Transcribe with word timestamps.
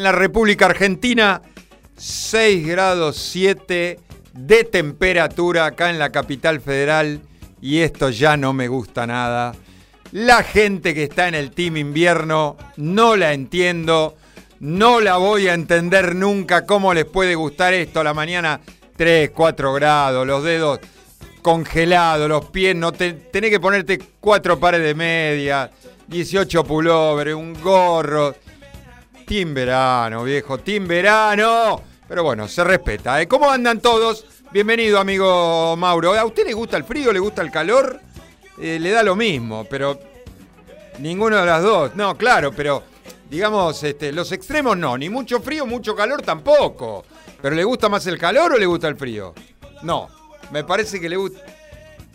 en 0.00 0.04
la 0.04 0.12
República 0.12 0.64
Argentina, 0.64 1.42
6 1.98 2.66
grados 2.66 3.18
7 3.18 4.00
de 4.32 4.64
temperatura 4.64 5.66
acá 5.66 5.90
en 5.90 5.98
la 5.98 6.10
capital 6.10 6.62
federal 6.62 7.20
y 7.60 7.80
esto 7.80 8.08
ya 8.08 8.38
no 8.38 8.54
me 8.54 8.66
gusta 8.66 9.06
nada. 9.06 9.54
La 10.12 10.42
gente 10.42 10.94
que 10.94 11.02
está 11.02 11.28
en 11.28 11.34
el 11.34 11.50
team 11.50 11.76
invierno 11.76 12.56
no 12.78 13.14
la 13.14 13.34
entiendo, 13.34 14.16
no 14.58 15.00
la 15.00 15.18
voy 15.18 15.48
a 15.48 15.52
entender 15.52 16.14
nunca 16.14 16.64
cómo 16.64 16.94
les 16.94 17.04
puede 17.04 17.34
gustar 17.34 17.74
esto 17.74 18.00
a 18.00 18.04
la 18.04 18.14
mañana 18.14 18.58
3, 18.96 19.32
4 19.34 19.74
grados, 19.74 20.26
los 20.26 20.42
dedos 20.42 20.80
congelados, 21.42 22.26
los 22.26 22.46
pies, 22.46 22.74
no 22.74 22.92
te, 22.92 23.12
tenés 23.12 23.50
que 23.50 23.60
ponerte 23.60 24.00
cuatro 24.18 24.58
pares 24.58 24.82
de 24.82 24.94
media, 24.94 25.70
18 26.08 26.64
pullover, 26.64 27.34
un 27.34 27.52
gorro. 27.60 28.34
Team 29.30 29.54
verano, 29.54 30.24
viejo, 30.24 30.58
team 30.58 30.88
verano. 30.88 31.80
Pero 32.08 32.24
bueno, 32.24 32.48
se 32.48 32.64
respeta. 32.64 33.22
¿eh? 33.22 33.28
¿Cómo 33.28 33.48
andan 33.48 33.78
todos? 33.78 34.26
Bienvenido, 34.50 34.98
amigo 34.98 35.76
Mauro. 35.76 36.14
¿A 36.14 36.24
usted 36.24 36.44
le 36.48 36.52
gusta 36.52 36.76
el 36.76 36.82
frío, 36.82 37.12
le 37.12 37.20
gusta 37.20 37.40
el 37.40 37.52
calor? 37.52 38.00
Eh, 38.60 38.80
le 38.80 38.90
da 38.90 39.04
lo 39.04 39.14
mismo, 39.14 39.64
pero 39.70 40.00
ninguno 40.98 41.36
de 41.36 41.46
las 41.46 41.62
dos. 41.62 41.94
No, 41.94 42.18
claro, 42.18 42.50
pero 42.50 42.82
digamos, 43.30 43.80
este, 43.84 44.10
los 44.10 44.32
extremos 44.32 44.76
no, 44.76 44.98
ni 44.98 45.08
mucho 45.08 45.40
frío, 45.40 45.64
mucho 45.64 45.94
calor 45.94 46.22
tampoco. 46.22 47.04
¿Pero 47.40 47.54
le 47.54 47.62
gusta 47.62 47.88
más 47.88 48.04
el 48.08 48.18
calor 48.18 48.54
o 48.54 48.58
le 48.58 48.66
gusta 48.66 48.88
el 48.88 48.96
frío? 48.96 49.32
No, 49.82 50.08
me 50.50 50.64
parece 50.64 51.00
que 51.00 51.08
le 51.08 51.14
gusta. 51.14 51.40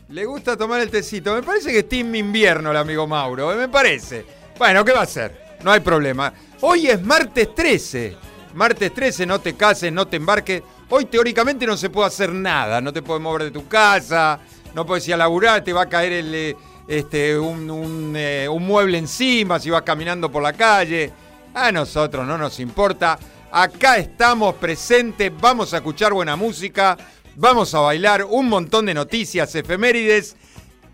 Le 0.09 0.25
gusta 0.25 0.57
tomar 0.57 0.81
el 0.81 0.91
tecito. 0.91 1.33
Me 1.33 1.43
parece 1.43 1.71
que 1.71 1.79
es 1.79 1.87
team 1.87 2.13
invierno 2.13 2.71
el 2.71 2.77
amigo 2.77 3.07
Mauro. 3.07 3.53
¿eh? 3.53 3.55
Me 3.55 3.69
parece. 3.69 4.25
Bueno, 4.57 4.83
¿qué 4.83 4.91
va 4.91 4.99
a 4.99 5.03
hacer? 5.03 5.45
No 5.63 5.71
hay 5.71 5.79
problema. 5.79 6.33
Hoy 6.61 6.87
es 6.87 7.01
martes 7.01 7.53
13. 7.53 8.17
Martes 8.53 8.93
13, 8.93 9.25
no 9.25 9.39
te 9.39 9.55
cases, 9.55 9.91
no 9.91 10.07
te 10.07 10.17
embarques. 10.17 10.63
Hoy 10.89 11.05
teóricamente 11.05 11.65
no 11.65 11.75
se 11.77 11.89
puede 11.89 12.07
hacer 12.07 12.31
nada. 12.31 12.81
No 12.81 12.93
te 12.93 13.01
puedes 13.01 13.21
mover 13.21 13.43
de 13.43 13.51
tu 13.51 13.67
casa. 13.67 14.39
No 14.73 14.85
puedes 14.85 15.07
ir 15.07 15.13
a 15.13 15.17
laburar. 15.17 15.63
Te 15.63 15.73
va 15.73 15.83
a 15.83 15.89
caer 15.89 16.13
el, 16.13 16.33
eh, 16.33 16.55
este, 16.87 17.37
un, 17.37 18.13
eh, 18.15 18.47
un 18.49 18.65
mueble 18.65 18.97
encima 18.97 19.59
si 19.59 19.69
vas 19.69 19.81
caminando 19.81 20.31
por 20.31 20.41
la 20.41 20.53
calle. 20.53 21.11
A 21.53 21.71
nosotros 21.71 22.25
no 22.25 22.37
nos 22.37 22.59
importa. 22.59 23.19
Acá 23.51 23.97
estamos 23.97 24.55
presentes. 24.55 25.31
Vamos 25.39 25.73
a 25.73 25.77
escuchar 25.77 26.13
buena 26.13 26.35
música 26.35 26.97
vamos 27.35 27.73
a 27.73 27.79
bailar 27.79 28.23
un 28.23 28.49
montón 28.49 28.85
de 28.85 28.93
noticias, 28.93 29.53
efemérides. 29.55 30.35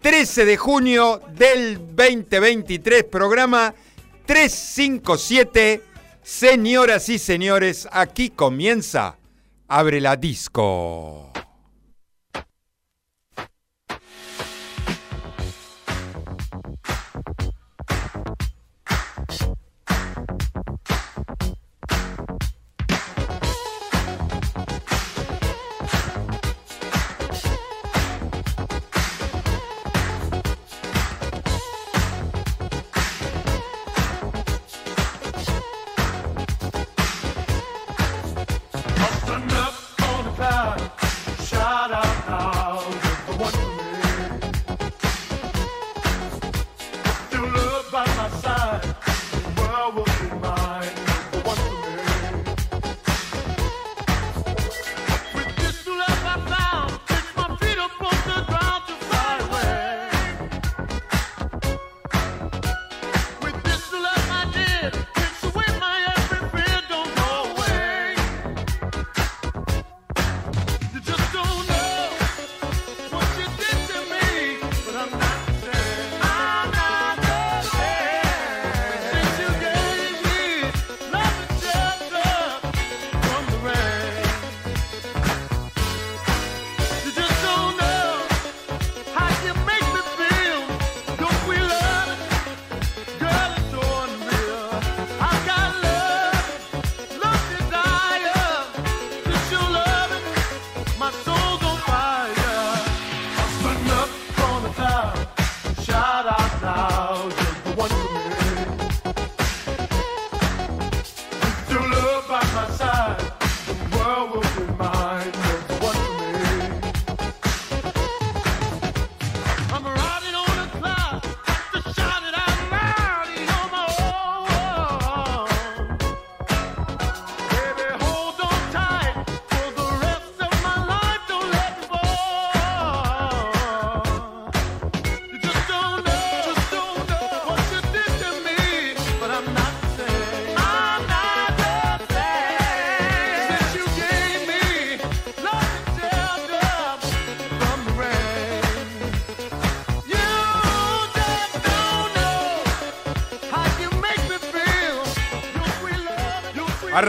13 0.02 0.46
de 0.46 0.58
junio 0.58 1.22
del 1.30 1.78
2023, 1.96 3.04
programa 3.04 3.76
357. 4.26 5.84
Señoras 6.24 7.10
y 7.10 7.18
señores, 7.18 7.88
aquí 7.92 8.30
comienza 8.30 9.18
Abre 9.68 10.02
la 10.02 10.16
Disco. 10.18 11.32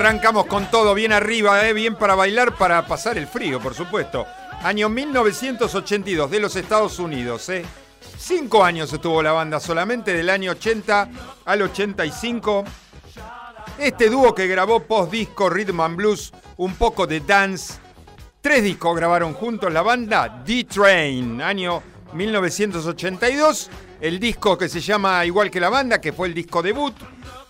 Arrancamos 0.02 0.46
con 0.46 0.68
todo 0.68 0.94
bien 0.94 1.12
arriba, 1.12 1.64
¿eh? 1.64 1.72
bien 1.72 1.94
para 1.94 2.16
bailar, 2.16 2.56
para 2.56 2.84
pasar 2.88 3.16
el 3.18 3.28
frío, 3.28 3.60
por 3.60 3.72
supuesto. 3.72 4.26
Año 4.64 4.88
1982 4.88 6.28
de 6.28 6.40
los 6.40 6.56
Estados 6.56 6.98
Unidos. 6.98 7.48
¿eh? 7.50 7.64
Cinco 8.18 8.64
años 8.64 8.92
estuvo 8.92 9.22
la 9.22 9.30
banda 9.30 9.60
solamente, 9.60 10.12
del 10.12 10.28
año 10.28 10.50
80 10.50 11.08
al 11.44 11.62
85. 11.62 12.64
Este 13.78 14.10
dúo 14.10 14.34
que 14.34 14.48
grabó 14.48 14.80
post-disco 14.80 15.48
Rhythm 15.48 15.80
and 15.80 15.96
Blues, 15.96 16.32
un 16.56 16.74
poco 16.74 17.06
de 17.06 17.20
dance. 17.20 17.74
Tres 18.40 18.64
discos 18.64 18.96
grabaron 18.96 19.34
juntos 19.34 19.72
la 19.72 19.82
banda 19.82 20.42
D-Train, 20.44 21.40
año 21.40 21.80
1982. 22.12 23.70
El 24.00 24.18
disco 24.18 24.58
que 24.58 24.68
se 24.68 24.80
llama 24.80 25.24
igual 25.24 25.48
que 25.48 25.60
la 25.60 25.68
banda, 25.68 26.00
que 26.00 26.12
fue 26.12 26.26
el 26.26 26.34
disco 26.34 26.60
debut 26.60 26.92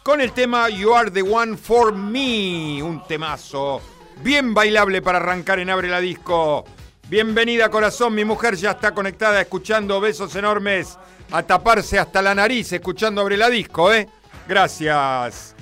con 0.02 0.20
el 0.20 0.32
tema 0.32 0.68
You 0.68 0.94
Are 0.94 1.10
the 1.10 1.22
One 1.22 1.56
for 1.56 1.94
Me, 1.94 2.82
un 2.82 3.04
temazo 3.06 3.80
bien 4.22 4.52
bailable 4.52 5.00
para 5.00 5.18
arrancar 5.18 5.60
en 5.60 5.70
Abre 5.70 5.88
la 5.88 6.00
Disco. 6.00 6.64
Bienvenida 7.08 7.68
corazón, 7.68 8.14
mi 8.14 8.24
mujer 8.24 8.56
ya 8.56 8.72
está 8.72 8.92
conectada 8.92 9.40
escuchando 9.40 10.00
besos 10.00 10.34
enormes 10.34 10.98
a 11.30 11.42
taparse 11.42 11.98
hasta 11.98 12.20
la 12.20 12.34
nariz 12.34 12.72
escuchando 12.72 13.20
Abre 13.20 13.36
la 13.36 13.48
Disco, 13.48 13.92
¿eh? 13.92 14.08
Gracias. 14.48 15.54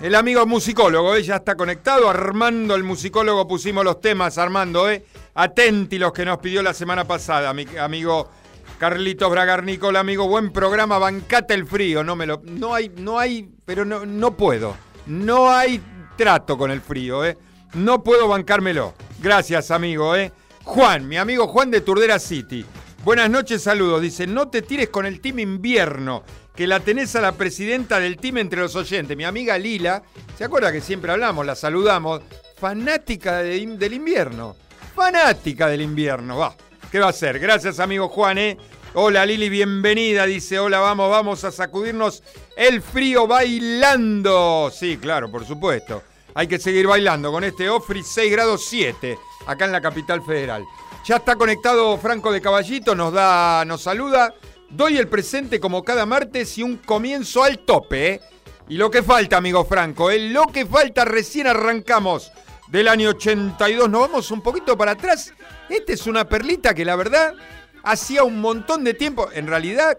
El 0.00 0.14
amigo 0.14 0.44
musicólogo, 0.46 1.14
¿eh? 1.14 1.22
ya 1.22 1.36
está 1.36 1.54
conectado. 1.54 2.08
Armando, 2.08 2.74
el 2.74 2.82
musicólogo, 2.82 3.46
pusimos 3.46 3.84
los 3.84 4.00
temas, 4.00 4.38
Armando, 4.38 4.90
¿eh? 4.90 5.04
Atenti 5.34 5.98
los 5.98 6.12
que 6.12 6.24
nos 6.24 6.38
pidió 6.38 6.62
la 6.62 6.74
semana 6.74 7.04
pasada, 7.04 7.52
mi 7.52 7.66
amigo 7.78 8.28
Carlitos 8.80 9.30
Bragarnicola, 9.30 10.00
amigo, 10.00 10.26
buen 10.26 10.52
programa, 10.52 10.96
bancate 10.96 11.52
el 11.52 11.66
frío, 11.66 12.02
no 12.02 12.16
me 12.16 12.24
lo. 12.24 12.40
No 12.46 12.74
hay, 12.74 12.90
no 12.96 13.18
hay, 13.18 13.50
pero 13.66 13.84
no, 13.84 14.06
no 14.06 14.38
puedo. 14.38 14.74
No 15.04 15.50
hay 15.50 15.82
trato 16.16 16.56
con 16.56 16.70
el 16.70 16.80
frío, 16.80 17.22
¿eh? 17.22 17.36
No 17.74 18.02
puedo 18.02 18.26
bancármelo. 18.26 18.94
Gracias, 19.22 19.70
amigo, 19.70 20.16
¿eh? 20.16 20.32
Juan, 20.64 21.06
mi 21.06 21.18
amigo 21.18 21.46
Juan 21.46 21.70
de 21.70 21.82
Turdera 21.82 22.18
City. 22.18 22.64
Buenas 23.04 23.28
noches, 23.28 23.62
saludos. 23.62 24.00
Dice, 24.00 24.26
no 24.26 24.48
te 24.48 24.62
tires 24.62 24.88
con 24.88 25.04
el 25.04 25.20
team 25.20 25.40
invierno, 25.40 26.24
que 26.56 26.66
la 26.66 26.80
tenés 26.80 27.14
a 27.16 27.20
la 27.20 27.32
presidenta 27.32 28.00
del 28.00 28.16
team 28.16 28.38
entre 28.38 28.60
los 28.60 28.74
oyentes. 28.76 29.14
Mi 29.14 29.24
amiga 29.24 29.58
Lila, 29.58 30.02
¿se 30.38 30.44
acuerda 30.44 30.72
que 30.72 30.80
siempre 30.80 31.12
hablamos? 31.12 31.44
La 31.44 31.54
saludamos. 31.54 32.22
Fanática 32.56 33.42
del 33.42 33.92
invierno. 33.92 34.56
Fanática 34.94 35.68
del 35.68 35.82
invierno. 35.82 36.38
Va, 36.38 36.56
¿qué 36.90 36.98
va 36.98 37.08
a 37.08 37.12
ser? 37.12 37.38
Gracias, 37.38 37.80
amigo 37.80 38.08
Juan, 38.08 38.38
¿eh? 38.38 38.56
Hola 38.94 39.24
Lili, 39.24 39.48
bienvenida. 39.48 40.26
Dice, 40.26 40.58
hola, 40.58 40.80
vamos, 40.80 41.10
vamos 41.10 41.44
a 41.44 41.52
sacudirnos 41.52 42.22
el 42.56 42.82
frío 42.82 43.26
bailando. 43.26 44.70
Sí, 44.74 44.98
claro, 44.98 45.30
por 45.30 45.46
supuesto. 45.46 46.02
Hay 46.34 46.46
que 46.46 46.58
seguir 46.58 46.86
bailando 46.86 47.30
con 47.30 47.44
este 47.44 47.68
Ofri 47.68 48.02
6 48.02 48.32
grados 48.32 48.66
7, 48.68 49.18
acá 49.46 49.64
en 49.64 49.72
la 49.72 49.80
capital 49.80 50.22
federal. 50.22 50.64
Ya 51.04 51.16
está 51.16 51.36
conectado 51.36 51.96
Franco 51.98 52.32
de 52.32 52.40
Caballito, 52.40 52.94
nos 52.94 53.12
da, 53.12 53.64
nos 53.64 53.82
saluda. 53.82 54.34
Doy 54.68 54.98
el 54.98 55.08
presente 55.08 55.58
como 55.58 55.82
cada 55.82 56.06
martes 56.06 56.56
y 56.58 56.62
un 56.62 56.76
comienzo 56.76 57.42
al 57.42 57.60
tope. 57.60 58.14
¿eh? 58.14 58.20
Y 58.68 58.76
lo 58.76 58.90
que 58.90 59.02
falta, 59.02 59.36
amigo 59.36 59.64
Franco, 59.64 60.10
¿eh? 60.10 60.18
lo 60.30 60.46
que 60.46 60.66
falta, 60.66 61.04
recién 61.04 61.46
arrancamos 61.46 62.30
del 62.70 62.88
año 62.88 63.10
82. 63.10 63.90
Nos 63.90 64.00
vamos 64.00 64.30
un 64.30 64.42
poquito 64.42 64.76
para 64.76 64.92
atrás. 64.92 65.32
Esta 65.68 65.92
es 65.92 66.06
una 66.06 66.28
perlita 66.28 66.74
que 66.74 66.84
la 66.84 66.96
verdad 66.96 67.34
hacía 67.82 68.22
un 68.22 68.40
montón 68.40 68.84
de 68.84 68.94
tiempo. 68.94 69.28
En 69.32 69.46
realidad, 69.46 69.98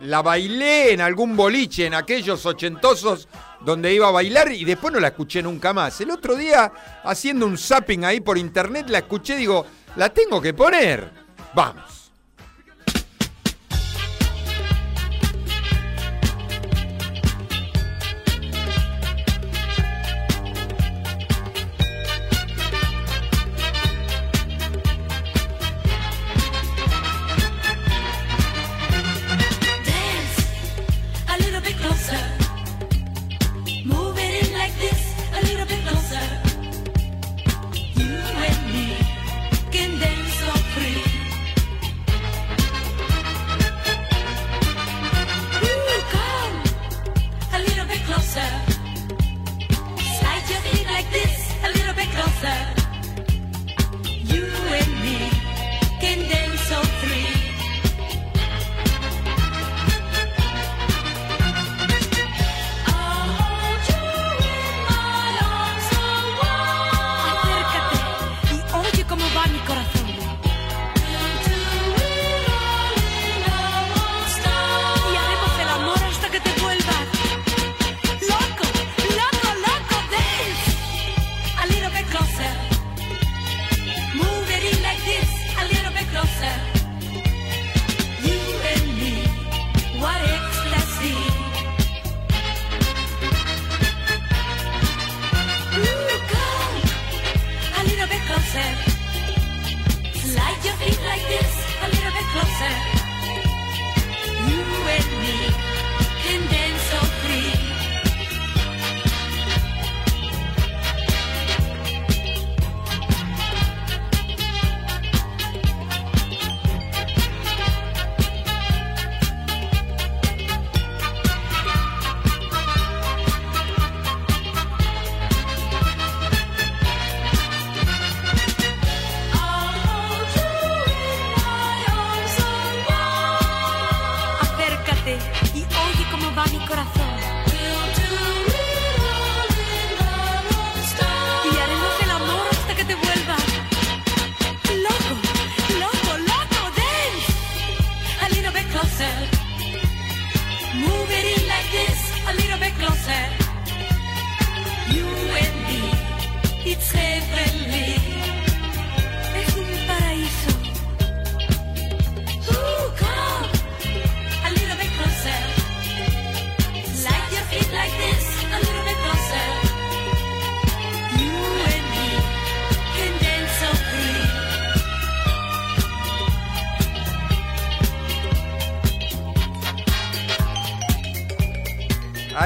la 0.00 0.22
bailé 0.22 0.92
en 0.92 1.00
algún 1.00 1.36
boliche, 1.36 1.86
en 1.86 1.94
aquellos 1.94 2.46
ochentosos 2.46 3.28
donde 3.60 3.92
iba 3.92 4.08
a 4.08 4.12
bailar 4.12 4.50
y 4.50 4.64
después 4.64 4.92
no 4.92 5.00
la 5.00 5.08
escuché 5.08 5.42
nunca 5.42 5.72
más. 5.72 6.00
El 6.00 6.10
otro 6.10 6.34
día, 6.36 6.72
haciendo 7.04 7.46
un 7.46 7.58
zapping 7.58 8.04
ahí 8.04 8.20
por 8.20 8.38
internet, 8.38 8.88
la 8.88 8.98
escuché 8.98 9.36
digo, 9.36 9.66
la 9.96 10.08
tengo 10.08 10.40
que 10.40 10.54
poner. 10.54 11.10
Vamos. 11.54 11.99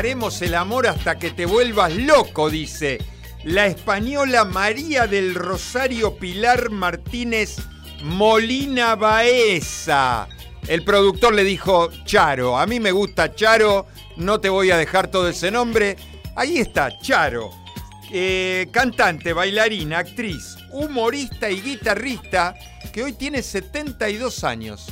Haremos 0.05 0.43
el 0.43 0.55
amor 0.55 0.87
hasta 0.87 1.19
que 1.19 1.31
te 1.31 1.47
vuelvas 1.47 1.97
loco, 1.97 2.51
dice 2.51 2.99
la 3.43 3.65
española 3.69 4.45
María 4.45 5.07
del 5.07 5.35
Rosario 5.35 6.19
Pilar 6.19 6.69
Martínez 6.69 7.57
Molina 8.03 8.97
Baeza. 8.97 10.29
El 10.69 10.85
productor 10.85 11.33
le 11.33 11.43
dijo, 11.43 11.89
Charo, 12.05 12.59
a 12.59 12.67
mí 12.67 12.81
me 12.81 12.93
gusta 12.93 13.35
Charo, 13.35 13.87
no 14.17 14.41
te 14.41 14.51
voy 14.51 14.71
a 14.71 14.77
dejar 14.77 15.11
todo 15.11 15.27
ese 15.27 15.51
nombre. 15.51 15.97
Ahí 16.37 16.59
está, 16.59 16.99
Charo, 16.99 17.51
eh, 18.13 18.67
cantante, 18.71 19.33
bailarina, 19.33 20.01
actriz, 20.01 20.59
humorista 20.71 21.49
y 21.49 21.63
guitarrista, 21.63 22.55
que 22.93 23.05
hoy 23.05 23.15
tiene 23.15 23.41
72 23.41 24.45
años. 24.45 24.87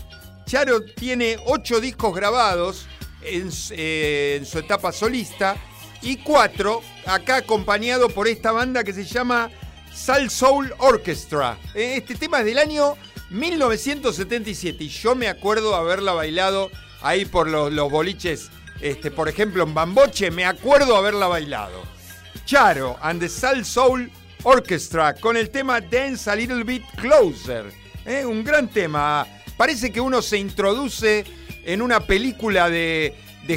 Charo 0.47 0.83
tiene 0.83 1.37
8 1.45 1.81
discos 1.81 2.15
grabados, 2.15 2.87
eh, 3.25 4.37
en, 4.37 4.47
su 4.47 4.59
etapa 4.59 4.93
solista 4.93 5.57
y 6.03 6.17
cuatro 6.17 6.83
acá 7.07 7.37
acompañado 7.37 8.09
por 8.09 8.29
esta 8.29 8.53
banda 8.53 8.85
que 8.85 8.93
se 8.93 9.05
llama 9.05 9.51
Sal 9.93 10.31
Soul 10.31 10.75
Orchestra. 10.79 11.59
Eh, 11.75 11.95
este 11.99 12.15
tema 12.15 12.41
es 12.41 12.47
del 12.47 12.59
año 12.59 12.97
1977 13.31 14.85
y 14.85 14.89
yo 14.89 15.15
me 15.15 15.29
acuerdo 15.29 15.75
haberla 15.75 16.13
bailado 16.13 16.71
ahí 17.01 17.25
por 17.25 17.49
los, 17.49 17.91
boliches, 17.91 18.51
este, 18.81 19.11
por 19.11 19.29
ejemplo 19.29 19.63
en 19.63 19.75
Bamboche, 19.75 20.31
me 20.31 20.45
acuerdo 20.45 20.97
haberla 20.97 21.29
bailado. 21.29 21.83
Charo 22.45 22.99
and 23.01 23.21
the 23.21 23.29
Sal 23.29 23.65
Soul 23.65 24.11
Orchestra 24.43 25.15
con 25.15 25.37
el 25.37 25.51
tema 25.51 25.81
Dance 25.81 26.29
a 26.29 26.35
Little 26.35 26.65
Bit 26.65 26.85
Closer. 26.97 27.73
Eh, 28.05 28.25
un 28.27 28.43
gran 28.43 28.69
tema. 28.69 29.27
Parece 29.57 29.93
que 29.93 30.01
uno 30.01 30.21
se 30.21 30.39
introduce 30.39 31.25
en 31.65 31.83
una 31.83 32.01
película 32.01 32.69
de, 32.69 33.15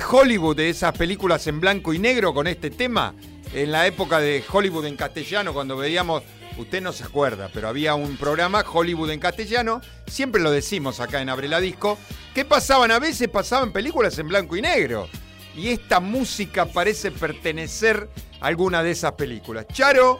Hollywood, 0.09 0.57
de 0.57 0.69
esas 0.69 0.97
películas 0.97 1.47
en 1.47 1.59
blanco 1.59 1.93
y 1.93 1.99
negro 1.99 2.33
con 2.33 2.47
este 2.47 2.69
tema. 2.69 3.13
en 3.53 3.71
la 3.71 3.87
época 3.87 4.19
de 4.19 4.43
Hollywood 4.51 4.85
en 4.85 4.97
castellano, 4.97 5.53
cuando 5.53 5.77
veíamos, 5.77 6.23
usted 6.57 6.81
no 6.81 6.91
se 6.91 7.03
acuerda, 7.03 7.49
pero 7.53 7.67
había 7.67 7.95
un 7.95 8.17
programa 8.17 8.65
Hollywood 8.69 9.11
en 9.11 9.19
castellano, 9.19 9.81
siempre 10.07 10.41
lo 10.41 10.51
decimos 10.51 10.99
acá 10.99 11.21
en 11.21 11.29
Abre 11.29 11.47
la 11.47 11.61
Disco, 11.61 11.97
que 12.33 12.43
pasaban, 12.43 12.91
a 12.91 12.99
veces 12.99 13.29
pasaban 13.29 13.71
películas 13.71 14.17
en 14.19 14.27
blanco 14.27 14.57
y 14.57 14.61
negro. 14.61 15.07
Y 15.55 15.69
esta 15.69 16.01
música 16.01 16.65
parece 16.65 17.11
pertenecer 17.11 18.09
a 18.41 18.47
alguna 18.47 18.83
de 18.83 18.91
esas 18.91 19.13
películas. 19.13 19.67
Charo 19.71 20.17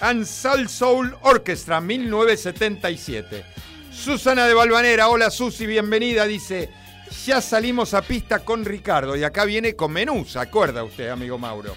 and 0.00 0.24
Soul 0.24 0.68
Soul 0.68 1.16
Orchestra, 1.22 1.80
1977. 1.80 3.44
Susana 3.90 4.46
de 4.46 4.54
Balvanera, 4.54 5.08
hola 5.08 5.30
Susi, 5.30 5.66
bienvenida, 5.66 6.26
dice, 6.26 6.70
ya 7.24 7.40
salimos 7.40 7.94
a 7.94 8.02
pista 8.02 8.44
con 8.44 8.64
Ricardo 8.64 9.16
y 9.16 9.24
acá 9.24 9.44
viene 9.44 9.74
con 9.74 9.92
menú, 9.92 10.24
¿se 10.24 10.38
acuerda 10.38 10.84
usted, 10.84 11.08
amigo 11.08 11.38
Mauro? 11.38 11.74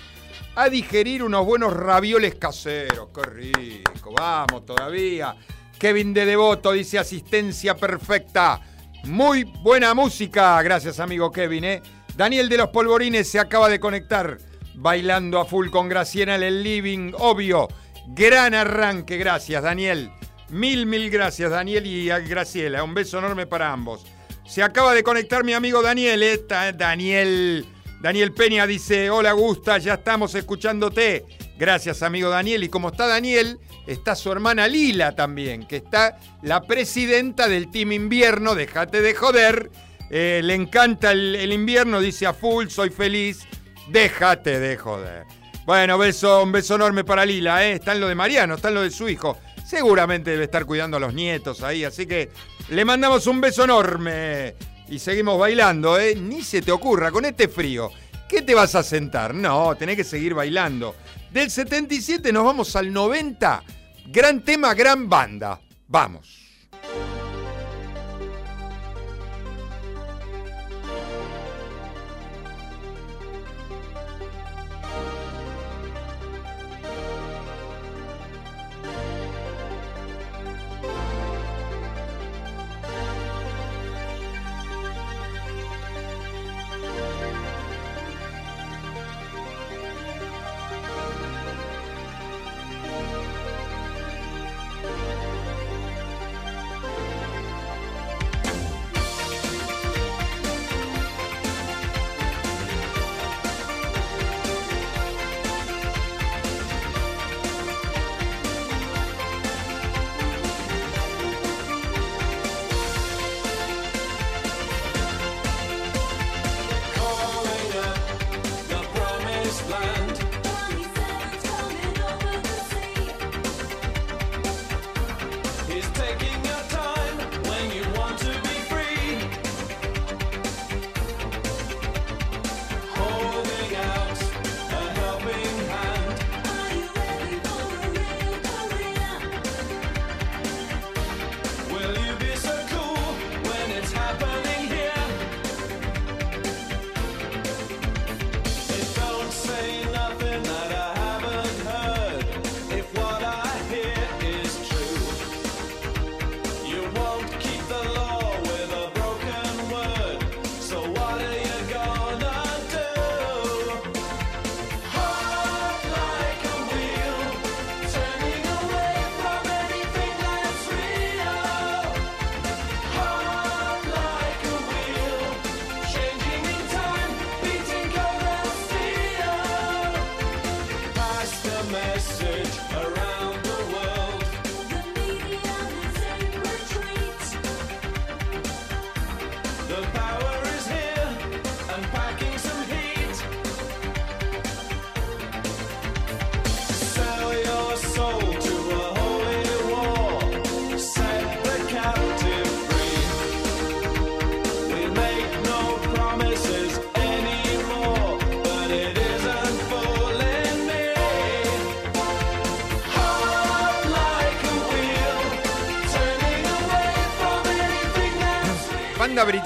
A 0.56 0.70
digerir 0.70 1.24
unos 1.24 1.46
buenos 1.46 1.74
ravioles 1.74 2.36
caseros, 2.36 3.10
qué 3.14 3.22
rico, 3.22 4.14
vamos 4.16 4.66
todavía. 4.66 5.36
Kevin 5.78 6.14
de 6.14 6.26
Devoto 6.26 6.72
dice 6.74 7.00
asistencia 7.00 7.76
perfecta. 7.76 8.60
Muy 9.06 9.44
buena 9.44 9.94
música, 9.94 10.62
gracias 10.62 11.00
amigo 11.00 11.32
Kevin, 11.32 11.64
¿eh? 11.64 11.82
Daniel 12.16 12.50
de 12.50 12.58
los 12.58 12.70
Polvorines 12.70 13.30
se 13.30 13.40
acaba 13.40 13.70
de 13.70 13.80
conectar, 13.80 14.38
bailando 14.76 15.40
a 15.40 15.46
full 15.46 15.70
con 15.70 15.88
Graciela 15.88 16.36
en 16.36 16.44
el 16.44 16.64
living, 16.64 17.14
obvio. 17.18 17.70
Gran 18.08 18.54
arranque, 18.54 19.18
gracias 19.18 19.64
Daniel. 19.64 20.12
Mil, 20.50 20.86
mil 20.86 21.10
gracias 21.10 21.52
Daniel 21.52 21.86
y 21.86 22.10
a 22.10 22.20
Graciela. 22.20 22.84
Un 22.84 22.94
beso 22.94 23.20
enorme 23.20 23.48
para 23.48 23.72
ambos. 23.72 24.06
Se 24.50 24.64
acaba 24.64 24.96
de 24.96 25.04
conectar 25.04 25.44
mi 25.44 25.54
amigo 25.54 25.84
Daniel, 25.84 26.24
¿eh? 26.24 26.44
Daniel. 26.76 27.68
Daniel 28.02 28.34
Peña 28.34 28.66
dice, 28.66 29.12
hola 29.12 29.34
Gusta, 29.34 29.78
ya 29.78 29.94
estamos 29.94 30.34
escuchándote. 30.34 31.24
Gracias 31.60 32.02
amigo 32.02 32.30
Daniel. 32.30 32.64
Y 32.64 32.70
como 32.70 32.90
está 32.90 33.06
Daniel, 33.06 33.60
está 33.86 34.16
su 34.16 34.32
hermana 34.32 34.68
Lila 34.68 35.16
también, 35.16 35.68
que 35.68 35.76
está 35.76 36.18
la 36.42 36.62
presidenta 36.62 37.48
del 37.48 37.70
Team 37.70 37.92
Invierno, 37.92 38.56
déjate 38.56 39.04
de 39.04 39.14
joder. 39.14 39.70
Eh, 40.10 40.42
le 40.44 40.56
encanta 40.56 41.12
el, 41.12 41.54
invierno, 41.54 42.02
dice 42.02 42.26
a 42.26 42.34
full, 42.34 42.70
soy 42.70 42.90
feliz. 42.90 43.46
Déjate 43.90 44.60
de 44.60 44.78
joder. 44.78 45.26
Bueno, 45.68 46.00
beso, 46.00 46.42
un 46.42 46.52
beso 46.52 46.74
enorme 46.74 47.04
para 47.04 47.24
Lila, 47.24 47.64
¿eh? 47.68 47.74
Está 47.74 47.92
en 47.92 48.00
lo 48.00 48.08
de 48.08 48.16
Mariano, 48.16 48.56
está 48.56 48.70
en 48.70 48.74
lo 48.74 48.82
de 48.82 48.90
su 48.90 49.08
hijo. 49.08 49.38
Seguramente 49.70 50.32
debe 50.32 50.46
estar 50.46 50.66
cuidando 50.66 50.98
a 50.98 51.00
los 51.00 51.14
nietos 51.14 51.62
ahí, 51.62 51.84
así 51.84 52.08
que 52.08 52.32
le 52.70 52.86
mandamos 52.86 53.28
un 53.28 53.40
beso 53.40 53.66
enorme. 53.66 54.56
Y 54.88 54.98
seguimos 54.98 55.38
bailando, 55.38 56.00
¿eh? 56.00 56.16
Ni 56.16 56.42
se 56.42 56.64
te 56.64 56.72
ocurra, 56.72 57.12
con 57.12 57.24
este 57.24 57.48
frío, 57.48 57.92
¿qué 58.28 58.42
te 58.42 58.56
vas 58.56 58.74
a 58.74 58.82
sentar? 58.82 59.36
No, 59.36 59.76
tenés 59.76 59.96
que 59.96 60.04
seguir 60.04 60.34
bailando. 60.34 60.96
Del 61.32 61.52
77 61.52 62.34
nos 62.34 62.46
vamos 62.46 62.76
al 62.76 62.92
90. 62.92 63.64
Gran 64.08 64.44
tema, 64.44 64.74
gran 64.74 65.08
banda. 65.08 65.62
Vamos. 65.88 66.39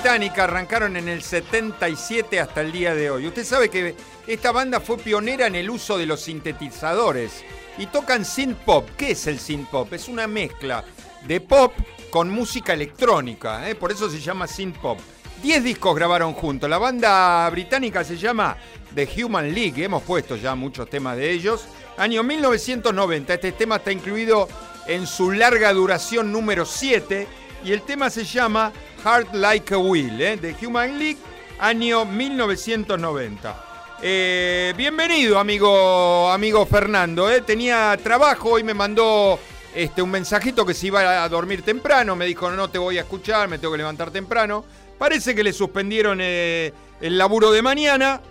Británica 0.04 0.44
arrancaron 0.44 0.98
en 0.98 1.08
el 1.08 1.22
77 1.22 2.38
hasta 2.38 2.60
el 2.60 2.74
día 2.74 2.94
de 2.94 3.10
hoy. 3.10 3.26
Usted 3.26 3.46
sabe 3.46 3.70
que 3.70 3.96
esta 4.28 4.52
banda 4.52 4.82
fue 4.82 4.98
pionera 4.98 5.48
en 5.48 5.56
el 5.56 5.70
uso 5.70 5.98
de 5.98 6.06
los 6.06 6.20
sintetizadores 6.20 7.46
y 7.78 7.86
tocan 7.86 8.26
synth 8.26 8.58
pop. 8.66 8.86
¿Qué 8.98 9.12
es 9.12 9.28
el 9.28 9.40
synth 9.40 9.70
pop? 9.70 9.94
Es 9.94 10.10
una 10.10 10.28
mezcla 10.28 10.84
de 11.26 11.40
pop 11.40 11.72
con 12.10 12.30
música 12.30 12.74
electrónica, 12.74 13.70
¿eh? 13.70 13.76
por 13.76 13.94
eso 13.94 14.10
se 14.10 14.20
llama 14.20 14.46
synth 14.46 14.76
pop. 14.80 15.00
Diez 15.42 15.64
discos 15.64 15.96
grabaron 15.96 16.34
juntos. 16.34 16.70
La 16.70 16.80
banda 16.80 17.50
británica 17.50 18.04
se 18.04 18.18
llama 18.18 18.58
The 18.94 19.08
Human 19.24 19.54
League. 19.54 19.86
Hemos 19.86 20.04
puesto 20.04 20.36
ya 20.36 20.54
muchos 20.54 20.90
temas 20.90 21.16
de 21.16 21.32
ellos. 21.32 21.64
Año 21.96 22.24
1990. 22.24 23.36
Este 23.36 23.54
tema 23.54 23.78
está 23.78 23.94
incluido 23.94 24.50
en 24.86 25.08
su 25.08 25.32
larga 25.32 25.72
duración 25.72 26.30
número 26.34 26.66
7 26.66 27.26
y 27.64 27.72
el 27.72 27.82
tema 27.84 28.10
se 28.10 28.26
llama 28.26 28.72
Heart 29.04 29.34
Like 29.34 29.74
a 29.74 29.78
Wheel, 29.78 30.22
¿eh? 30.22 30.38
de 30.38 30.56
Human 30.66 31.00
League, 31.00 31.18
año 31.60 32.06
1990. 32.06 33.66
Eh, 34.02 34.74
bienvenido, 34.76 35.40
amigo, 35.40 36.30
amigo 36.30 36.66
Fernando. 36.66 37.32
¿eh? 37.32 37.42
Tenía 37.42 37.98
trabajo 38.04 38.60
y 38.60 38.64
me 38.64 38.74
mandó 38.74 39.40
este, 39.74 40.02
un 40.02 40.12
mensajito 40.12 40.66
que 40.66 40.74
se 40.74 40.88
iba 40.88 41.24
a 41.24 41.30
dormir 41.30 41.62
temprano. 41.62 42.16
Me 42.16 42.26
dijo, 42.26 42.52
no 42.52 42.70
te 42.70 42.78
voy 42.78 42.98
a 42.98 43.02
escuchar, 43.02 43.48
me 43.48 43.58
tengo 43.60 43.72
que 43.72 43.78
levantar 43.78 44.12
temprano. 44.12 44.66
Parece 44.98 45.34
que 45.34 45.44
le 45.44 45.54
suspendieron 45.54 46.20
el 46.20 46.74
laburo 47.02 47.52
de 47.52 47.62
mañana. 47.62 48.22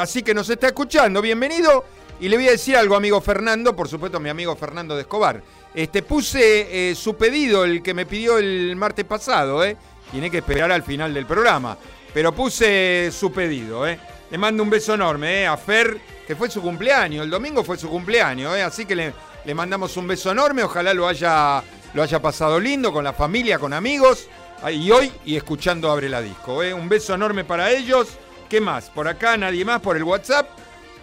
así 0.00 0.22
que 0.22 0.32
nos 0.32 0.48
está 0.48 0.68
escuchando. 0.68 1.20
Bienvenido. 1.20 1.84
Y 2.20 2.28
le 2.28 2.36
voy 2.36 2.46
a 2.46 2.52
decir 2.52 2.76
algo, 2.76 2.94
amigo 2.94 3.20
Fernando, 3.20 3.74
por 3.74 3.88
supuesto, 3.88 4.20
mi 4.20 4.28
amigo 4.28 4.54
Fernando 4.54 4.94
de 4.94 5.00
Escobar. 5.00 5.42
Este, 5.74 6.02
puse 6.02 6.90
eh, 6.90 6.94
su 6.94 7.16
pedido, 7.16 7.64
el 7.64 7.82
que 7.82 7.94
me 7.94 8.04
pidió 8.06 8.38
el 8.38 8.76
martes 8.76 9.04
pasado, 9.04 9.64
¿eh? 9.64 9.76
Tiene 10.10 10.30
que 10.30 10.38
esperar 10.38 10.70
al 10.70 10.82
final 10.82 11.14
del 11.14 11.24
programa. 11.24 11.76
Pero 12.12 12.32
puse 12.32 13.10
su 13.10 13.32
pedido, 13.32 13.86
¿eh? 13.86 13.98
Le 14.30 14.38
mando 14.38 14.62
un 14.62 14.68
beso 14.70 14.94
enorme. 14.94 15.46
A 15.46 15.56
Fer, 15.56 15.98
que 16.26 16.36
fue 16.36 16.50
su 16.50 16.60
cumpleaños. 16.60 17.24
El 17.24 17.30
domingo 17.30 17.64
fue 17.64 17.78
su 17.78 17.88
cumpleaños. 17.88 18.54
Así 18.58 18.84
que 18.84 18.94
le, 18.94 19.14
le 19.44 19.54
mandamos 19.54 19.96
un 19.96 20.06
beso 20.06 20.30
enorme. 20.30 20.62
Ojalá 20.62 20.92
lo 20.92 21.08
haya, 21.08 21.62
lo 21.94 22.02
haya 22.02 22.20
pasado 22.20 22.60
lindo 22.60 22.92
con 22.92 23.04
la 23.04 23.14
familia, 23.14 23.58
con 23.58 23.72
amigos. 23.72 24.28
Y 24.70 24.90
hoy, 24.90 25.10
y 25.24 25.36
escuchando 25.36 25.90
Abre 25.90 26.08
la 26.08 26.20
Disco. 26.20 26.58
Un 26.58 26.88
beso 26.88 27.14
enorme 27.14 27.44
para 27.44 27.70
ellos. 27.70 28.08
¿Qué 28.48 28.60
más? 28.60 28.90
Por 28.90 29.08
acá, 29.08 29.38
nadie 29.38 29.64
más, 29.64 29.80
por 29.80 29.96
el 29.96 30.04
WhatsApp. 30.04 30.46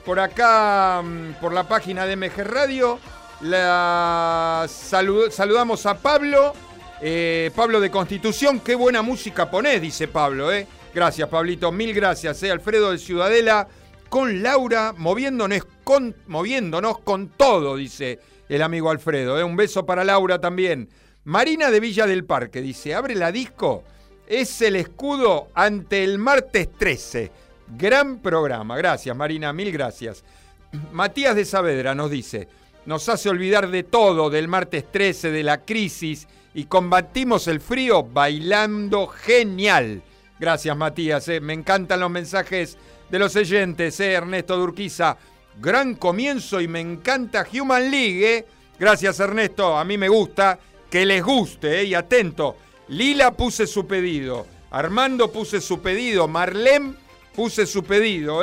Por 0.06 0.20
acá, 0.20 1.02
mm, 1.04 1.34
por 1.42 1.52
la 1.52 1.68
página 1.68 2.06
de 2.06 2.16
MG 2.16 2.44
Radio. 2.44 3.00
La 3.42 4.68
saludamos 4.68 5.86
a 5.86 5.98
Pablo. 5.98 6.54
Eh, 7.02 7.52
Pablo 7.56 7.80
de 7.80 7.90
Constitución, 7.90 8.60
qué 8.60 8.76
buena 8.76 9.02
música 9.02 9.50
ponés, 9.50 9.82
dice 9.82 10.10
Pablo. 10.10 10.52
Eh. 10.52 10.68
Gracias, 10.94 11.30
Pablito, 11.30 11.72
mil 11.72 11.94
gracias. 11.94 12.44
Eh. 12.44 12.52
Alfredo 12.52 12.92
de 12.92 12.98
Ciudadela, 12.98 13.68
con 14.10 14.44
Laura, 14.44 14.94
moviéndonos 14.98 15.66
con, 15.86 16.16
moviéndonos 16.28 17.00
con 17.00 17.30
todo, 17.30 17.78
dice 17.78 18.20
el 18.50 18.62
amigo 18.62 18.90
Alfredo. 18.90 19.40
Eh. 19.40 19.44
Un 19.44 19.56
beso 19.56 19.86
para 19.86 20.04
Laura 20.04 20.42
también. 20.42 20.90
Marina 21.24 21.72
de 21.72 21.80
Villa 21.80 22.08
del 22.08 22.26
Parque 22.26 22.62
dice, 22.62 22.96
abre 22.96 23.16
la 23.16 23.32
disco, 23.32 23.84
es 24.28 24.62
el 24.62 24.76
escudo 24.76 25.48
ante 25.54 26.04
el 26.04 26.18
martes 26.18 26.70
13. 26.78 27.32
Gran 27.78 28.20
programa, 28.20 28.76
gracias 28.76 29.16
Marina, 29.16 29.54
mil 29.54 29.72
gracias. 29.72 30.24
Matías 30.92 31.36
de 31.36 31.46
Saavedra 31.46 31.94
nos 31.94 32.10
dice, 32.10 32.48
nos 32.86 33.10
hace 33.10 33.30
olvidar 33.30 33.70
de 33.70 33.84
todo, 33.84 34.30
del 34.30 34.48
martes 34.48 34.92
13, 34.92 35.32
de 35.32 35.44
la 35.44 35.66
crisis 35.66 36.28
y 36.54 36.66
combatimos 36.66 37.48
el 37.48 37.60
frío 37.60 38.04
bailando 38.04 39.08
genial. 39.08 40.02
Gracias, 40.40 40.76
Matías. 40.76 41.28
Eh. 41.28 41.42
Me 41.42 41.54
encantan 41.54 42.00
los 42.00 42.10
mensajes 42.10 42.78
de 43.10 43.20
los 43.20 43.36
oyentes, 43.36 44.00
eh. 44.00 44.14
Ernesto 44.14 44.58
Durquiza. 44.58 45.18
Gran 45.60 45.96
comienzo 45.96 46.62
y 46.62 46.68
me 46.68 46.80
encanta 46.80 47.46
Human 47.54 47.92
League. 47.92 48.38
Eh. 48.38 48.46
Gracias, 48.80 49.20
Ernesto. 49.20 49.78
A 49.78 49.84
mí 49.84 49.98
me 49.98 50.08
gusta. 50.08 50.58
Que 50.90 51.06
les 51.06 51.24
guste. 51.24 51.84
Y 51.84 51.94
atento. 51.94 52.56
Lila 52.88 53.32
puse 53.32 53.68
su 53.68 53.86
pedido. 53.86 54.48
Armando 54.72 55.32
puse 55.32 55.62
su 55.62 55.82
pedido. 55.82 56.28
Marlene 56.28 56.94
puse 57.36 57.66
su 57.66 57.84
pedido. 57.84 58.42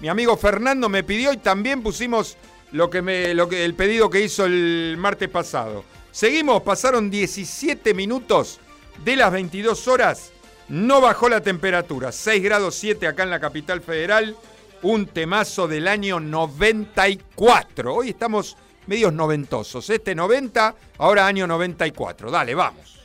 Mi 0.00 0.08
amigo 0.08 0.36
Fernando 0.36 0.88
me 0.88 1.02
pidió 1.02 1.32
y 1.32 1.38
también 1.38 1.82
pusimos 1.82 2.36
lo 2.72 2.90
que 2.90 3.02
me, 3.02 3.34
lo 3.34 3.48
que, 3.48 3.64
el 3.64 3.74
pedido 3.74 4.10
que 4.10 4.20
hizo 4.20 4.44
el 4.44 4.96
martes 4.98 5.28
pasado. 5.28 5.84
Seguimos, 6.10 6.62
pasaron 6.62 7.10
17 7.10 7.94
minutos 7.94 8.60
de 9.04 9.16
las 9.16 9.32
22 9.32 9.88
horas. 9.88 10.32
No 10.68 11.00
bajó 11.00 11.28
la 11.28 11.40
temperatura, 11.40 12.12
6 12.12 12.42
grados 12.42 12.74
7 12.74 13.06
acá 13.06 13.22
en 13.22 13.30
la 13.30 13.40
capital 13.40 13.80
federal. 13.80 14.36
Un 14.82 15.06
temazo 15.06 15.66
del 15.66 15.88
año 15.88 16.20
94. 16.20 17.94
Hoy 17.94 18.10
estamos 18.10 18.56
medios 18.86 19.12
noventosos. 19.12 19.88
Este 19.90 20.14
90, 20.14 20.74
ahora 20.98 21.26
año 21.26 21.46
94. 21.46 22.30
Dale, 22.30 22.54
vamos. 22.54 22.97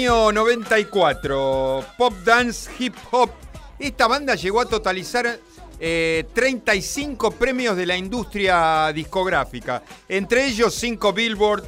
Año 0.00 0.32
94, 0.32 1.84
Pop 1.98 2.14
Dance 2.24 2.70
Hip 2.78 2.94
Hop. 3.10 3.28
Esta 3.78 4.06
banda 4.06 4.34
llegó 4.34 4.62
a 4.62 4.64
totalizar 4.64 5.38
35 5.78 7.28
eh, 7.28 7.36
premios 7.38 7.76
de 7.76 7.84
la 7.84 7.98
industria 7.98 8.90
discográfica, 8.94 9.82
entre 10.08 10.46
ellos 10.46 10.74
5 10.74 11.12
Billboard, 11.12 11.64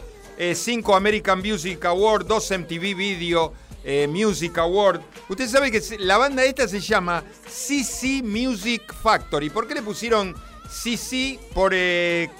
5 0.54 0.92
eh, 0.92 0.96
American 0.96 1.40
Music 1.40 1.84
Awards, 1.84 2.26
2 2.26 2.50
MTV 2.60 2.94
Video, 2.94 3.52
eh, 3.84 4.08
Music 4.08 4.56
Award. 4.56 5.02
Usted 5.28 5.46
sabe 5.46 5.70
que 5.70 5.82
la 5.98 6.16
banda 6.16 6.42
esta 6.42 6.66
se 6.66 6.80
llama 6.80 7.22
CC 7.46 8.22
Music 8.22 8.94
Factory. 8.94 9.50
¿Por 9.50 9.68
qué 9.68 9.74
le 9.74 9.82
pusieron 9.82 10.34
CC? 10.70 11.38
Por 11.52 11.74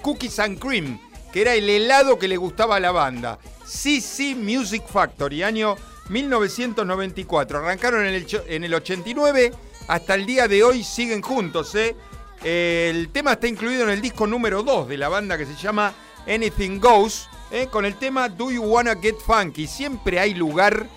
Cookies 0.01 0.39
and 0.39 0.57
Cream, 0.57 0.99
que 1.33 1.41
era 1.41 1.53
el 1.55 1.69
helado 1.69 2.17
que 2.19 2.29
le 2.29 2.37
gustaba 2.37 2.75
a 2.75 2.79
la 2.79 2.91
banda. 2.91 3.39
CC 3.65 4.35
Music 4.35 4.83
Factory, 4.87 5.41
año 5.41 5.75
1994. 6.09 7.57
Arrancaron 7.57 8.05
en 8.05 8.13
el, 8.13 8.27
en 8.47 8.63
el 8.63 8.71
89, 8.73 9.51
hasta 9.87 10.13
el 10.13 10.27
día 10.27 10.47
de 10.47 10.63
hoy 10.63 10.83
siguen 10.83 11.23
juntos. 11.23 11.73
¿eh? 11.73 11.95
El 12.43 13.09
tema 13.09 13.33
está 13.33 13.47
incluido 13.47 13.81
en 13.83 13.89
el 13.89 13.99
disco 13.99 14.27
número 14.27 14.61
2 14.61 14.87
de 14.87 14.97
la 14.97 15.09
banda 15.09 15.35
que 15.35 15.47
se 15.47 15.55
llama 15.55 15.91
Anything 16.27 16.79
Goes, 16.79 17.27
con 17.71 17.85
el 17.85 17.95
tema 17.95 18.29
Do 18.29 18.51
You 18.51 18.61
Wanna 18.63 18.95
Get 18.95 19.17
Funky. 19.17 19.65
Siempre 19.65 20.19
hay 20.19 20.35
lugar 20.35 20.87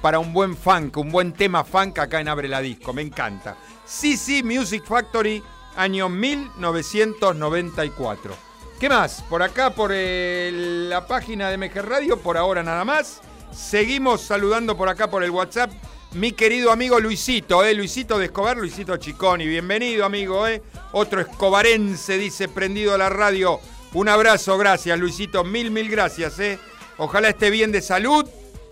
para 0.00 0.20
un 0.20 0.32
buen 0.32 0.56
funk, 0.56 0.96
un 0.98 1.10
buen 1.10 1.32
tema 1.32 1.64
funk 1.64 1.98
acá 1.98 2.20
en 2.20 2.28
Abre 2.28 2.46
la 2.46 2.60
Disco. 2.60 2.92
Me 2.92 3.02
encanta. 3.02 3.56
Sí, 3.84 4.16
Music 4.44 4.84
Factory, 4.84 5.42
año 5.76 6.08
1994. 6.08 8.49
¿Qué 8.80 8.88
más? 8.88 9.22
Por 9.28 9.42
acá, 9.42 9.74
por 9.74 9.92
la 9.92 11.06
página 11.06 11.50
de 11.50 11.58
MG 11.58 11.82
Radio, 11.82 12.18
por 12.18 12.38
ahora 12.38 12.62
nada 12.62 12.82
más. 12.82 13.20
Seguimos 13.52 14.22
saludando 14.22 14.74
por 14.74 14.88
acá 14.88 15.10
por 15.10 15.22
el 15.22 15.30
WhatsApp. 15.30 15.70
Mi 16.14 16.32
querido 16.32 16.72
amigo 16.72 16.98
Luisito, 16.98 17.62
¿eh? 17.62 17.74
Luisito 17.74 18.18
de 18.18 18.24
Escobar, 18.24 18.56
Luisito 18.56 18.96
Chiconi. 18.96 19.46
Bienvenido, 19.46 20.06
amigo, 20.06 20.48
¿eh? 20.48 20.62
Otro 20.92 21.20
escobarense, 21.20 22.16
dice, 22.16 22.48
prendido 22.48 22.94
a 22.94 22.98
la 22.98 23.10
radio. 23.10 23.60
Un 23.92 24.08
abrazo, 24.08 24.56
gracias, 24.56 24.98
Luisito. 24.98 25.44
Mil, 25.44 25.70
mil 25.70 25.90
gracias, 25.90 26.38
¿eh? 26.38 26.58
Ojalá 26.96 27.28
esté 27.28 27.50
bien 27.50 27.70
de 27.72 27.82
salud 27.82 28.26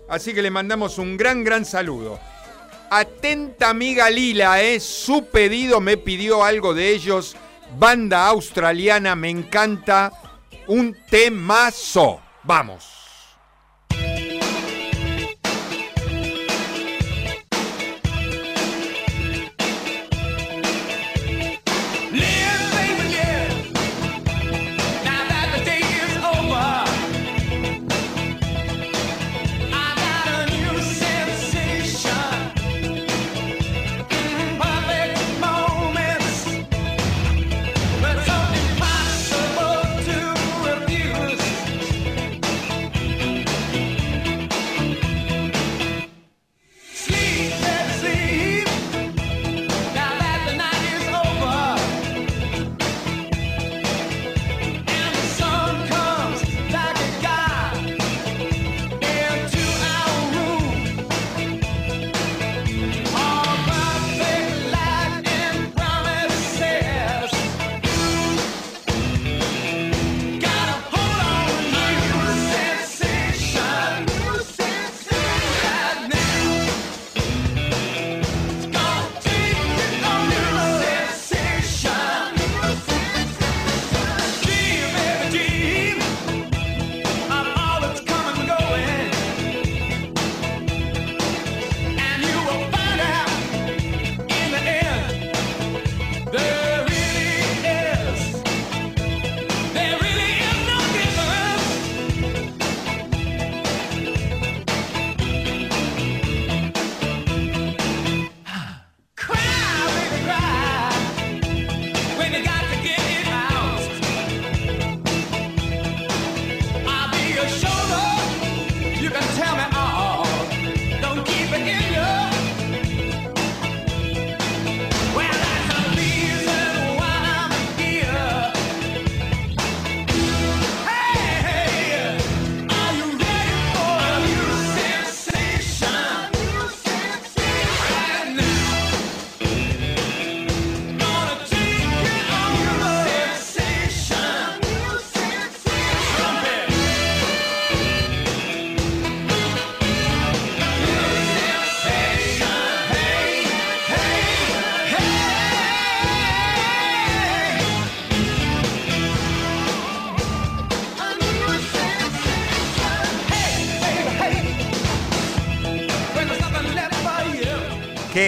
Así 0.09 0.33
que 0.33 0.41
le 0.41 0.49
mandamos 0.49 0.97
un 0.97 1.17
gran, 1.17 1.43
gran 1.43 1.65
saludo. 1.65 2.19
Atenta 2.89 3.69
amiga 3.69 4.09
Lila, 4.09 4.59
¿eh? 4.63 4.79
su 4.79 5.25
pedido 5.25 5.79
me 5.79 5.97
pidió 5.97 6.43
algo 6.43 6.73
de 6.73 6.89
ellos. 6.89 7.35
Banda 7.77 8.27
australiana, 8.27 9.15
me 9.15 9.29
encanta. 9.29 10.11
Un 10.67 10.95
temazo. 11.09 12.21
Vamos. 12.43 12.98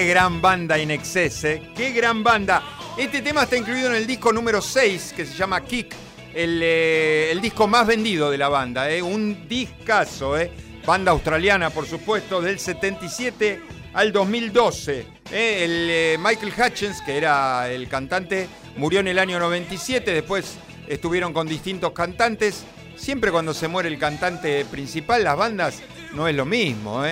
Gran 0.06 0.42
banda 0.42 0.78
In 0.78 0.92
Excess, 0.92 1.44
¿eh? 1.44 1.62
Qué 1.76 1.92
gran 1.92 2.24
banda. 2.24 2.64
Este 2.98 3.22
tema 3.22 3.44
está 3.44 3.58
incluido 3.58 3.90
en 3.90 3.96
el 3.96 4.08
disco 4.08 4.32
número 4.32 4.62
6, 4.62 5.14
que 5.16 5.26
se 5.26 5.34
llama 5.34 5.62
Kick, 5.62 5.94
eh, 6.34 7.30
el, 7.32 7.42
disco 7.42 7.68
más 7.68 7.88
vendido 7.88 8.30
de 8.32 8.38
la 8.38 8.50
banda. 8.50 8.90
¿eh? 8.90 9.02
Un 9.02 9.48
discazo, 9.48 10.38
¿eh? 10.38 10.52
Banda 10.86 11.12
australiana, 11.12 11.70
por 11.70 11.86
supuesto, 11.86 12.42
del 12.42 12.60
77 12.60 13.62
al 13.94 14.12
2012. 14.12 15.06
El 15.32 16.20
Michael 16.20 16.54
Hutchins, 16.58 17.02
que 17.02 17.18
era 17.18 17.70
el 17.70 17.88
cantante, 17.88 18.48
murió 18.78 19.00
en 19.00 19.08
el 19.08 19.20
año 19.20 19.40
97. 19.40 20.12
Después 20.12 20.58
estuvieron 20.88 21.34
con 21.34 21.48
distintos 21.48 21.92
cantantes. 21.92 22.64
Siempre 22.96 23.32
cuando 23.32 23.54
se 23.54 23.68
muere 23.68 23.90
el 23.90 23.98
cantante 23.98 24.66
principal, 24.66 25.24
las 25.24 25.38
bandas 25.38 25.82
no 26.14 26.28
es 26.28 26.36
lo 26.36 26.46
mismo. 26.46 27.04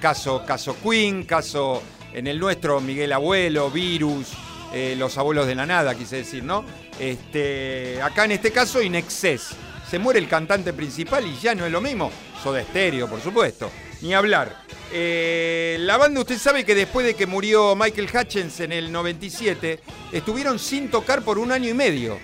Caso, 0.00 0.44
caso 0.44 0.76
Queen, 0.82 1.24
caso 1.24 1.82
en 2.16 2.26
el 2.26 2.40
nuestro, 2.40 2.80
Miguel 2.80 3.12
Abuelo, 3.12 3.70
Virus, 3.70 4.28
eh, 4.72 4.94
Los 4.96 5.18
Abuelos 5.18 5.46
de 5.46 5.54
la 5.54 5.66
Nada, 5.66 5.94
quise 5.94 6.16
decir, 6.16 6.42
¿no? 6.42 6.64
Este, 6.98 8.00
acá 8.02 8.24
en 8.24 8.32
este 8.32 8.50
caso, 8.50 8.80
Inexcess. 8.80 9.50
Se 9.88 9.98
muere 9.98 10.18
el 10.18 10.28
cantante 10.28 10.72
principal 10.72 11.26
y 11.26 11.36
ya 11.36 11.54
no 11.54 11.66
es 11.66 11.72
lo 11.72 11.80
mismo. 11.80 12.10
Soda 12.42 12.60
Estéreo, 12.60 13.06
por 13.08 13.20
supuesto. 13.20 13.70
Ni 14.00 14.14
hablar. 14.14 14.64
Eh, 14.92 15.76
la 15.80 15.96
banda, 15.98 16.20
usted 16.20 16.38
sabe 16.38 16.64
que 16.64 16.74
después 16.74 17.06
de 17.06 17.14
que 17.14 17.26
murió 17.26 17.76
Michael 17.76 18.08
Hutchins 18.12 18.60
en 18.60 18.72
el 18.72 18.90
97, 18.90 19.80
estuvieron 20.10 20.58
sin 20.58 20.90
tocar 20.90 21.22
por 21.22 21.38
un 21.38 21.52
año 21.52 21.68
y 21.68 21.74
medio. 21.74 22.18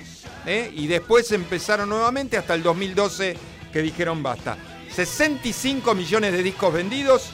¿eh? 0.47 0.73
Y 0.75 0.87
después 0.87 1.31
empezaron 1.33 1.89
nuevamente 1.89 2.37
hasta 2.37 2.55
el 2.55 2.63
2012 2.63 3.37
que 3.73 3.83
dijeron 3.83 4.23
basta. 4.23 4.57
65 4.95 5.95
millones 5.95 6.33
de 6.33 6.43
discos 6.43 6.73
vendidos 6.73 7.33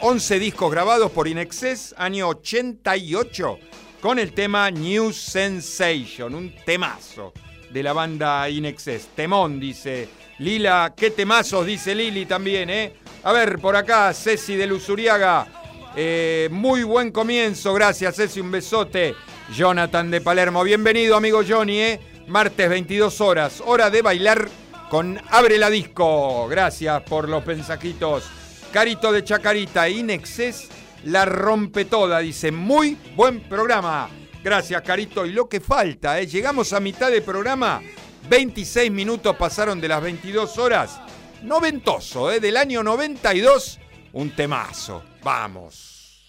11 0.00 0.36
eh, 0.36 0.38
discos 0.40 0.70
grabados 0.72 1.12
por 1.12 1.28
Inexcess, 1.28 1.94
año 1.96 2.26
88, 2.28 3.58
con 4.00 4.18
el 4.18 4.32
tema 4.32 4.68
New 4.72 5.12
Sensation, 5.12 6.34
un 6.34 6.52
temazo. 6.64 7.32
de 7.70 7.84
la 7.84 7.92
banda 7.92 8.50
Inexcess. 8.50 9.10
Temón, 9.14 9.60
dice 9.60 10.08
Lila. 10.40 10.92
Qué 10.96 11.12
temazos, 11.12 11.64
dice 11.64 11.94
Lili 11.94 12.26
también, 12.26 12.68
¿eh? 12.68 12.92
A 13.22 13.32
ver, 13.32 13.60
por 13.60 13.76
acá, 13.76 14.12
Ceci 14.12 14.56
de 14.56 14.66
Luzuriaga. 14.66 15.46
Eh, 15.94 16.48
muy 16.50 16.82
buen 16.82 17.12
comienzo, 17.12 17.72
gracias 17.72 18.16
Ceci, 18.16 18.40
un 18.40 18.50
besote. 18.50 19.14
Jonathan 19.54 20.10
de 20.10 20.20
Palermo, 20.20 20.64
bienvenido 20.64 21.14
amigo 21.14 21.42
Johnny, 21.48 21.78
¿eh? 21.78 22.00
Martes 22.26 22.68
22 22.68 23.20
horas, 23.20 23.62
hora 23.64 23.88
de 23.90 24.02
bailar 24.02 24.48
con 24.90 25.18
Abre 25.30 25.56
la 25.56 25.70
Disco. 25.70 26.46
Gracias 26.48 27.02
por 27.04 27.28
los 27.28 27.46
mensajitos. 27.46 28.24
Carito 28.72 29.10
de 29.10 29.24
Chacarita, 29.24 29.88
Inexcess 29.88 30.68
la 31.04 31.24
rompe 31.24 31.86
toda, 31.86 32.18
dice, 32.18 32.52
muy 32.52 32.96
buen 33.16 33.40
programa. 33.40 34.10
Gracias, 34.42 34.82
Carito. 34.82 35.24
Y 35.24 35.32
lo 35.32 35.48
que 35.48 35.60
falta, 35.60 36.20
¿eh? 36.20 36.26
llegamos 36.26 36.72
a 36.72 36.80
mitad 36.80 37.10
de 37.10 37.22
programa, 37.22 37.80
26 38.28 38.90
minutos 38.90 39.36
pasaron 39.36 39.80
de 39.80 39.88
las 39.88 40.02
22 40.02 40.58
horas. 40.58 41.00
Noventoso, 41.42 42.30
¿eh? 42.30 42.40
del 42.40 42.56
año 42.56 42.82
92, 42.82 43.78
un 44.12 44.34
temazo. 44.36 45.02
Vamos. 45.22 46.20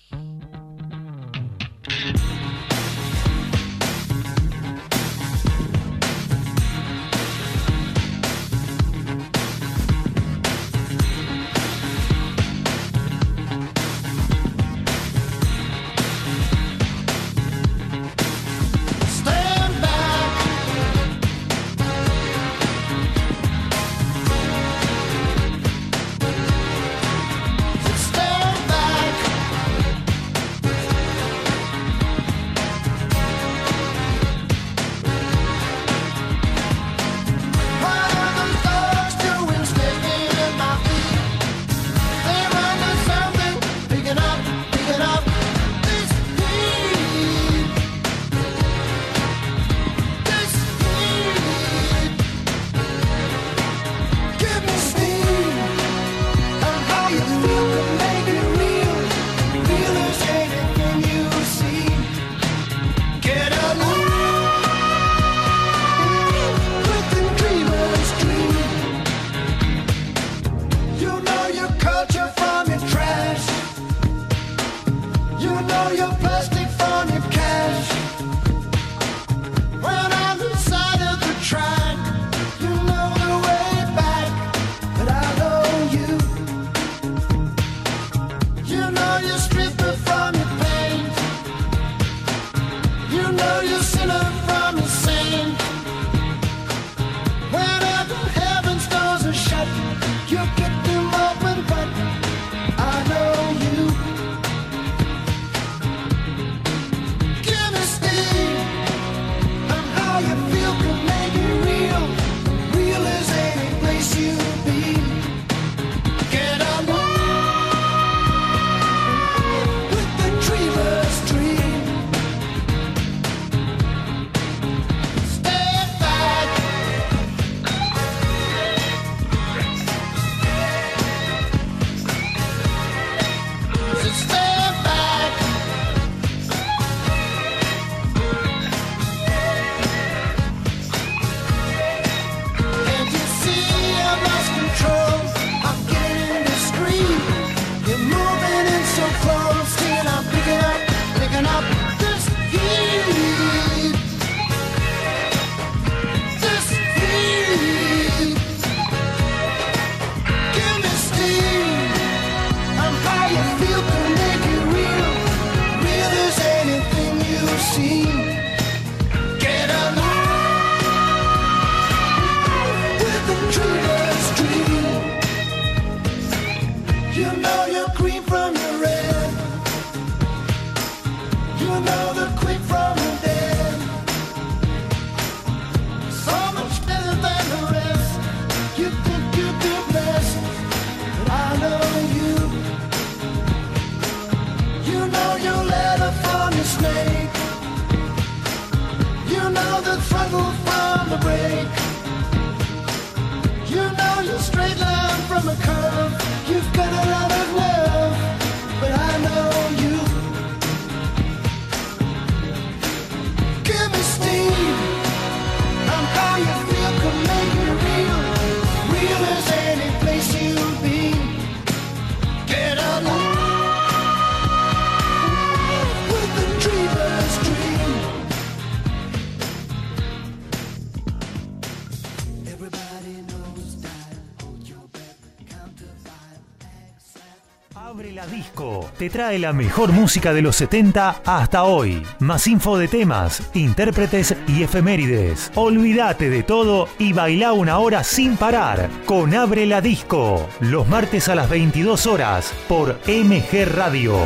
Te 239.01 239.09
trae 239.09 239.39
la 239.39 239.51
mejor 239.51 239.91
música 239.91 240.31
de 240.31 240.43
los 240.43 240.55
70 240.57 241.23
hasta 241.25 241.63
hoy. 241.63 242.05
Más 242.19 242.45
info 242.45 242.77
de 242.77 242.87
temas, 242.87 243.41
intérpretes 243.55 244.35
y 244.47 244.61
efemérides. 244.61 245.51
Olvídate 245.55 246.29
de 246.29 246.43
todo 246.43 246.87
y 246.99 247.11
baila 247.11 247.53
una 247.53 247.79
hora 247.79 248.03
sin 248.03 248.37
parar 248.37 248.91
con 249.07 249.33
Abre 249.33 249.65
la 249.65 249.81
Disco. 249.81 250.47
Los 250.59 250.87
martes 250.87 251.29
a 251.29 251.33
las 251.33 251.49
22 251.49 252.05
horas 252.05 252.53
por 252.67 252.99
MG 253.07 253.65
Radio. 253.73 254.19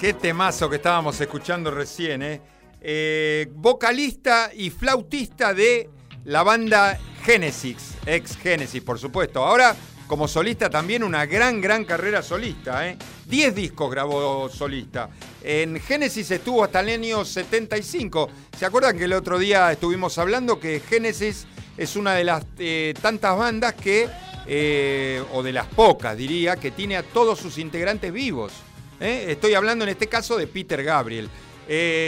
Qué 0.00 0.14
temazo 0.14 0.68
que 0.68 0.74
estábamos 0.74 1.20
escuchando 1.20 1.70
recién, 1.70 2.22
¿eh? 2.22 2.40
eh, 2.80 3.46
vocalista 3.54 4.50
y 4.52 4.70
flautista 4.70 5.54
de 5.54 5.88
la 6.24 6.42
banda 6.42 6.98
Genesis, 7.22 7.94
ex 8.06 8.36
Genesis, 8.36 8.82
por 8.82 8.98
supuesto. 8.98 9.44
Ahora, 9.44 9.76
como 10.12 10.28
solista, 10.28 10.68
también 10.68 11.02
una 11.02 11.24
gran, 11.24 11.58
gran 11.58 11.86
carrera 11.86 12.20
solista. 12.20 12.86
¿eh? 12.86 12.98
Diez 13.24 13.54
discos 13.54 13.90
grabó 13.90 14.46
solista. 14.50 15.08
En 15.42 15.80
Genesis 15.80 16.30
estuvo 16.32 16.62
hasta 16.62 16.80
el 16.80 16.90
año 16.90 17.24
75. 17.24 18.28
¿Se 18.58 18.66
acuerdan 18.66 18.98
que 18.98 19.04
el 19.04 19.14
otro 19.14 19.38
día 19.38 19.72
estuvimos 19.72 20.18
hablando 20.18 20.60
que 20.60 20.80
Genesis 20.80 21.46
es 21.78 21.96
una 21.96 22.12
de 22.12 22.24
las 22.24 22.44
eh, 22.58 22.92
tantas 23.00 23.38
bandas 23.38 23.72
que, 23.72 24.06
eh, 24.46 25.24
o 25.32 25.42
de 25.42 25.52
las 25.54 25.68
pocas 25.68 26.14
diría, 26.14 26.56
que 26.56 26.72
tiene 26.72 26.98
a 26.98 27.02
todos 27.02 27.38
sus 27.38 27.56
integrantes 27.56 28.12
vivos? 28.12 28.52
Estoy 29.00 29.54
hablando 29.54 29.84
en 29.84 29.88
este 29.88 30.08
caso 30.08 30.36
de 30.36 30.46
Peter 30.46 30.84
Gabriel. 30.84 31.30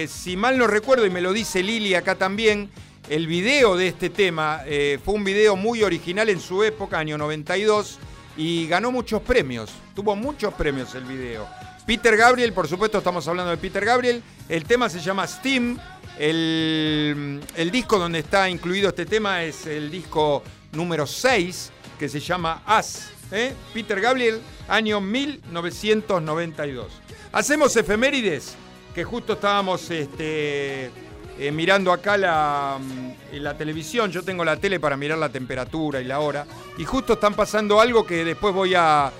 si 0.09 0.37
mal 0.37 0.59
no 0.59 0.67
recuerdo, 0.67 1.07
y 1.07 1.11
me 1.11 1.23
lo 1.23 1.33
dice 1.33 1.62
Lili 1.62 1.95
acá 1.95 2.17
también, 2.17 2.69
el 3.09 3.27
video 3.27 3.77
de 3.77 3.88
este 3.88 4.11
tema 4.11 4.62
eh, 4.67 4.99
fue 5.05 5.14
un 5.14 5.25
video 5.25 5.57
muy 5.57 5.83
original 5.83 6.29
en 6.29 6.40
su 6.40 6.62
época, 6.62 6.99
año 6.99 7.19
92, 7.19 7.99
y 8.37 8.67
ganó 8.67 8.90
muchos 8.90 9.21
premios. 9.23 9.71
Tuvo 9.95 10.17
muchos 10.17 10.55
premios 10.55 10.95
el 10.95 11.05
video. 11.05 11.47
Peter 11.87 12.17
Gabriel, 12.17 12.53
por 12.53 12.67
supuesto, 12.67 12.99
estamos 12.99 13.29
hablando 13.29 13.51
de 13.51 13.59
Peter 13.59 13.85
Gabriel. 13.85 14.23
El 14.49 14.64
tema 14.64 14.88
se 14.88 15.01
llama 15.01 15.27
Steam. 15.27 15.79
El, 16.19 17.43
disco 17.71 17.99
donde 17.99 18.21
está 18.21 18.49
incluido 18.49 18.88
este 18.88 19.05
tema 19.05 19.43
es 19.45 19.67
el 19.67 19.90
disco 19.90 20.43
número 20.73 21.07
6, 21.07 21.73
que 21.99 22.09
se 22.09 22.21
llama 22.21 22.62
As. 22.64 23.11
¿eh? 23.31 23.53
Peter 23.75 24.01
Gabriel, 24.01 24.40
año 24.67 25.01
1992. 25.01 26.87
Hacemos 27.33 27.77
efemérides, 27.77 28.55
que 28.95 29.05
justo 29.05 29.35
estábamos 29.35 29.90
este, 29.90 30.90
eh, 31.38 31.51
mirando 31.51 31.92
acá 31.92 32.16
la, 32.16 32.79
mm, 32.81 33.37
la, 33.40 33.57
televisión, 33.57 34.11
yo 34.11 34.23
tengo 34.23 34.44
la 34.44 34.57
tele 34.57 34.79
para 34.79 34.97
mirar 34.97 35.18
la 35.18 35.29
temperatura 35.29 36.01
y 36.01 36.05
la 36.05 36.20
hora, 36.20 36.47
y 36.79 36.85
justo 36.85 37.14
están 37.14 37.35
pasando 37.35 37.81
algo 37.81 38.07
que 38.07 38.25
después 38.25 38.55
voy 38.55 38.75
a, 38.77 39.11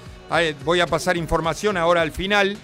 voy 0.65 0.81
a 0.81 0.87
pasar 0.87 1.17
información 1.17 1.77
ahora 1.77 2.03
al 2.03 2.13
final. 2.13 2.57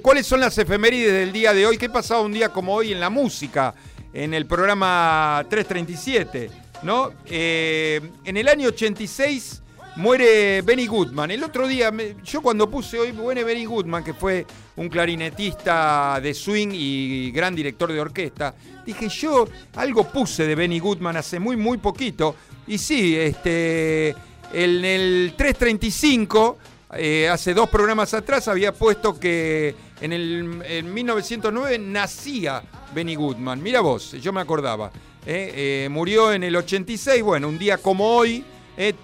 ¿Cuáles 0.00 0.26
son 0.26 0.40
las 0.40 0.56
efemérides 0.58 1.12
del 1.12 1.32
día 1.32 1.52
de 1.52 1.66
hoy? 1.66 1.76
¿Qué 1.76 1.88
pasado 1.88 2.22
un 2.22 2.32
día 2.32 2.50
como 2.50 2.74
hoy 2.74 2.92
en 2.92 3.00
la 3.00 3.10
música? 3.10 3.74
En 4.12 4.32
el 4.32 4.46
programa 4.46 5.44
337, 5.48 6.50
¿no? 6.82 7.12
Eh, 7.26 8.00
en 8.24 8.36
el 8.36 8.46
año 8.46 8.68
86 8.68 9.62
muere 10.00 10.62
Benny 10.62 10.86
Goodman. 10.86 11.30
El 11.30 11.44
otro 11.44 11.68
día, 11.68 11.92
yo 12.24 12.40
cuando 12.40 12.70
puse 12.70 12.98
hoy, 12.98 13.12
muere 13.12 13.44
Benny 13.44 13.66
Goodman, 13.66 14.02
que 14.02 14.14
fue 14.14 14.46
un 14.76 14.88
clarinetista 14.88 16.18
de 16.22 16.32
swing 16.32 16.68
y 16.72 17.30
gran 17.30 17.54
director 17.54 17.92
de 17.92 18.00
orquesta, 18.00 18.54
dije 18.84 19.08
yo 19.10 19.46
algo 19.76 20.10
puse 20.10 20.46
de 20.46 20.54
Benny 20.54 20.80
Goodman 20.80 21.18
hace 21.18 21.38
muy, 21.38 21.56
muy 21.56 21.76
poquito. 21.78 22.34
Y 22.66 22.78
sí, 22.78 23.14
este, 23.14 24.14
en 24.52 24.84
el 24.84 25.34
335, 25.36 26.58
eh, 26.94 27.28
hace 27.28 27.52
dos 27.52 27.68
programas 27.68 28.14
atrás, 28.14 28.48
había 28.48 28.72
puesto 28.72 29.20
que 29.20 29.74
en, 30.00 30.12
el, 30.14 30.62
en 30.64 30.94
1909 30.94 31.78
nacía 31.78 32.62
Benny 32.94 33.16
Goodman. 33.16 33.62
Mira 33.62 33.80
vos, 33.80 34.12
yo 34.12 34.32
me 34.32 34.40
acordaba. 34.40 34.90
Eh, 35.26 35.84
eh, 35.84 35.88
murió 35.90 36.32
en 36.32 36.42
el 36.42 36.56
86, 36.56 37.22
bueno, 37.22 37.48
un 37.48 37.58
día 37.58 37.76
como 37.76 38.16
hoy 38.16 38.42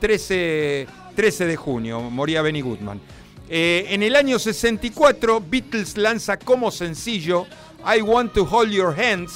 13, 0.01 0.87
13 1.15 1.47
de 1.47 1.57
junio, 1.57 2.01
moría 2.01 2.41
Benny 2.41 2.63
Goodman. 2.63 2.99
Eh, 3.49 3.87
en 3.91 4.03
el 4.03 4.17
año 4.17 4.39
64, 4.39 5.41
Beatles 5.41 5.97
lanza 5.97 6.39
como 6.39 6.71
sencillo 6.71 7.47
I 7.87 8.01
Want 8.01 8.33
to 8.33 8.43
Hold 8.51 8.73
Your 8.73 8.99
Hands, 8.99 9.33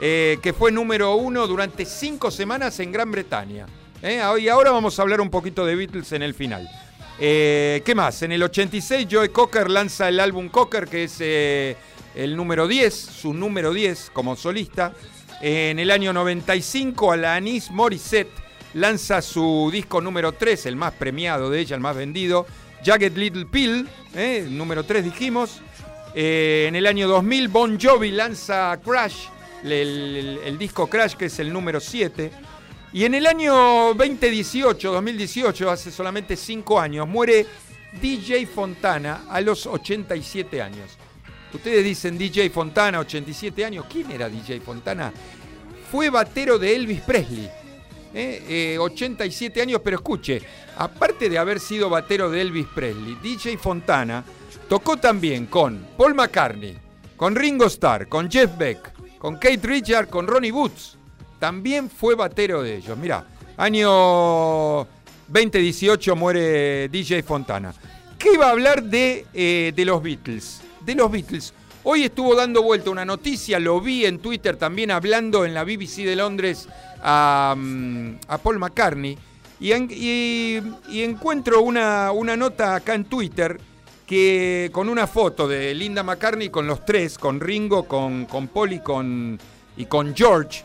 eh, 0.00 0.38
que 0.42 0.52
fue 0.52 0.72
número 0.72 1.14
uno 1.16 1.46
durante 1.46 1.84
cinco 1.84 2.30
semanas 2.30 2.80
en 2.80 2.92
Gran 2.92 3.10
Bretaña. 3.12 3.66
Eh, 4.02 4.22
y 4.40 4.48
ahora 4.48 4.70
vamos 4.70 4.98
a 4.98 5.02
hablar 5.02 5.20
un 5.20 5.30
poquito 5.30 5.64
de 5.64 5.76
Beatles 5.76 6.12
en 6.12 6.22
el 6.22 6.34
final. 6.34 6.68
¿Qué 7.16 7.92
más? 7.94 8.22
En 8.22 8.32
el 8.32 8.42
86, 8.42 9.06
Joe 9.08 9.28
Cocker 9.28 9.70
lanza 9.70 10.08
el 10.08 10.18
álbum 10.18 10.48
Cocker, 10.48 10.88
que 10.88 11.04
es 11.04 11.20
el 11.20 12.36
número 12.36 12.66
10, 12.66 12.92
su 12.92 13.32
número 13.32 13.72
10 13.72 14.10
como 14.12 14.34
solista. 14.34 14.92
En 15.40 15.78
el 15.78 15.92
año 15.92 16.12
95, 16.12 17.12
Alanis 17.12 17.70
Morissette 17.70 18.43
lanza 18.74 19.22
su 19.22 19.70
disco 19.72 20.00
número 20.00 20.32
3, 20.32 20.66
el 20.66 20.76
más 20.76 20.92
premiado 20.92 21.50
de 21.50 21.60
ella, 21.60 21.76
el 21.76 21.82
más 21.82 21.96
vendido, 21.96 22.46
Jagged 22.84 23.16
Little 23.16 23.46
Pill, 23.46 23.88
¿eh? 24.14 24.46
número 24.48 24.84
3 24.84 25.04
dijimos. 25.04 25.60
Eh, 26.16 26.66
en 26.68 26.76
el 26.76 26.86
año 26.86 27.08
2000, 27.08 27.48
Bon 27.48 27.80
Jovi 27.80 28.12
lanza 28.12 28.78
Crash, 28.84 29.26
el, 29.64 30.56
disco 30.58 30.86
Crash, 30.86 31.14
que 31.14 31.26
es 31.26 31.38
el 31.40 31.52
número 31.52 31.80
7. 31.80 32.30
Y 32.92 33.04
en 33.04 33.14
el 33.14 33.26
año 33.26 33.94
2018, 33.94 34.92
2018, 34.92 35.70
hace 35.70 35.90
solamente 35.90 36.36
5 36.36 36.78
años, 36.78 37.08
muere 37.08 37.46
DJ 38.00 38.46
Fontana 38.46 39.24
a 39.28 39.40
los 39.40 39.66
87 39.66 40.62
años. 40.62 40.90
Ustedes 41.52 41.82
dicen 41.82 42.16
DJ 42.16 42.50
Fontana, 42.50 43.00
87 43.00 43.64
años. 43.64 43.86
¿Quién 43.90 44.10
era 44.10 44.28
DJ 44.28 44.60
Fontana? 44.60 45.12
Fue 45.90 46.10
batero 46.10 46.58
de 46.58 46.76
Elvis 46.76 47.00
Presley. 47.00 47.50
87 48.78 49.58
eh, 49.58 49.62
años, 49.62 49.80
pero 49.82 49.96
escuche, 49.96 50.40
aparte 50.76 51.28
de 51.28 51.38
haber 51.38 51.58
sido 51.58 51.90
batero 51.90 52.30
de 52.30 52.40
Elvis 52.40 52.66
Presley, 52.74 53.16
DJ 53.22 53.58
Fontana 53.58 54.24
tocó 54.68 54.96
también 54.96 55.46
con 55.46 55.86
Paul 55.96 56.14
McCartney, 56.14 56.78
con 57.16 57.34
Ringo 57.34 57.66
Starr, 57.66 58.08
con 58.08 58.30
Jeff 58.30 58.56
Beck, 58.56 58.92
con 59.18 59.34
Kate 59.34 59.60
Richard, 59.62 60.08
con 60.08 60.26
Ronnie 60.26 60.52
Woods. 60.52 60.96
También 61.38 61.90
fue 61.90 62.14
batero 62.14 62.62
de 62.62 62.76
ellos. 62.76 62.96
Mirá, 62.96 63.26
año 63.56 64.86
2018 65.28 66.16
muere 66.16 66.88
DJ 66.88 67.22
Fontana. 67.22 67.74
¿Qué 68.18 68.32
iba 68.34 68.46
a 68.46 68.50
hablar 68.50 68.84
eh, 68.92 69.72
de 69.74 69.84
los 69.84 70.02
Beatles? 70.02 70.62
De 70.80 70.94
los 70.94 71.10
Beatles. 71.10 71.52
Hoy 71.82 72.04
estuvo 72.04 72.34
dando 72.34 72.62
vuelta 72.62 72.88
una 72.88 73.04
noticia, 73.04 73.58
lo 73.58 73.78
vi 73.78 74.06
en 74.06 74.18
Twitter 74.18 74.56
también 74.56 74.90
hablando 74.90 75.44
en 75.44 75.52
la 75.52 75.64
BBC 75.64 76.04
de 76.06 76.16
Londres 76.16 76.66
Mm, 77.04 78.14
a, 78.28 78.38
Paul 78.38 78.58
McCartney 78.58 79.18
y, 79.60 79.72
encuentro 81.02 81.60
una, 81.60 82.10
nota 82.36 82.76
acá 82.76 82.94
en 82.94 83.04
Twitter 83.04 83.60
que 84.06 84.70
con 84.72 84.88
una 84.88 85.06
foto 85.06 85.46
de 85.46 85.74
Linda 85.74 86.02
McCartney 86.02 86.48
con 86.48 86.66
los 86.66 86.84
tres, 86.84 87.18
con 87.18 87.40
Ringo, 87.40 87.84
con, 87.84 88.24
con 88.24 88.48
Paul 88.48 88.72
y 88.72 88.80
con, 88.80 89.38
y 89.76 89.84
con 89.84 90.14
George. 90.14 90.64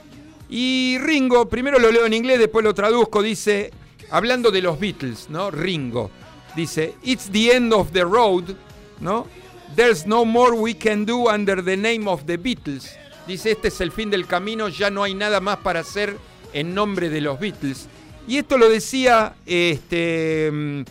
Y 0.50 0.98
Ringo, 1.00 1.48
primero 1.48 1.78
lo 1.78 1.92
leo 1.92 2.06
en 2.06 2.14
inglés, 2.14 2.40
después 2.40 2.64
lo 2.64 2.74
traduzco, 2.74 3.22
dice, 3.22 3.72
hablando 4.10 4.50
de 4.50 4.62
los 4.62 4.80
Beatles, 4.80 5.30
¿no? 5.30 5.52
Ringo, 5.52 6.10
dice, 6.56 6.96
It's 7.04 7.30
the 7.32 7.56
end 7.56 7.74
of 7.74 7.92
the 7.92 8.04
road, 8.04 8.56
¿no? 9.00 9.28
There's 9.76 10.06
no 10.06 10.26
more 10.26 10.54
we 10.54 10.74
can 10.74 11.06
do 11.06 11.30
under 11.30 11.64
the 11.64 11.78
name 11.78 12.10
of 12.10 12.26
the 12.26 12.38
Beatles. 12.38 12.98
Dice, 13.28 13.52
este 13.52 13.68
es 13.68 13.80
el 13.82 13.92
fin 13.92 14.10
del 14.10 14.26
camino, 14.26 14.70
ya 14.70 14.90
no 14.90 15.04
hay 15.04 15.14
nada 15.14 15.40
más 15.40 15.58
para 15.58 15.82
hacer 15.82 16.18
en 16.54 16.74
nombre 16.74 17.10
de 17.10 17.22
los 17.22 17.40
Beatles. 17.40 17.88
Y 18.28 18.38
esto 18.38 18.58
lo 18.58 18.70
decía 18.70 19.36
este, 19.46 20.50
mm, 20.52 20.82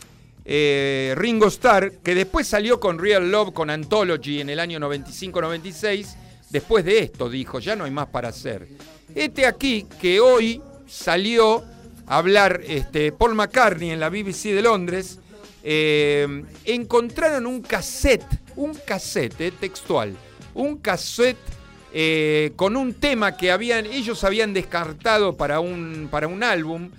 eh, 0.44 1.14
Ringo 1.16 1.46
Starr, 1.46 1.92
que 2.02 2.14
después 2.14 2.46
salió 2.46 2.80
con 2.80 2.98
Real 2.98 3.30
Love, 3.30 3.52
con 3.52 3.70
Anthology 3.70 4.40
en 4.40 4.50
el 4.50 4.60
año 4.60 4.80
95-96. 4.80 6.16
Después 6.50 6.84
de 6.84 7.00
esto 7.00 7.28
dijo, 7.28 7.58
ya 7.58 7.76
no 7.76 7.84
hay 7.84 7.90
más 7.90 8.08
para 8.08 8.28
hacer. 8.28 8.66
Este 9.14 9.46
aquí 9.46 9.86
que 10.00 10.20
hoy 10.20 10.60
salió 10.86 11.62
a 12.06 12.18
hablar 12.18 12.62
este, 12.66 13.12
Paul 13.12 13.34
McCartney 13.34 13.90
en 13.90 14.00
la 14.00 14.08
BBC 14.08 14.54
de 14.54 14.62
Londres, 14.62 15.18
eh, 15.62 16.44
encontraron 16.64 17.46
un 17.46 17.60
cassette, 17.60 18.26
un 18.56 18.74
cassette 18.74 19.40
eh, 19.40 19.52
textual, 19.52 20.16
un 20.54 20.78
cassette 20.78 21.36
eh, 21.92 22.52
con 22.56 22.76
un 22.76 22.94
tema 22.94 23.36
que 23.36 23.50
habían, 23.50 23.86
ellos 23.86 24.22
habían 24.24 24.52
descartado 24.52 25.36
para 25.36 25.60
un, 25.60 26.08
para 26.10 26.28
un 26.28 26.42
álbum 26.42 26.90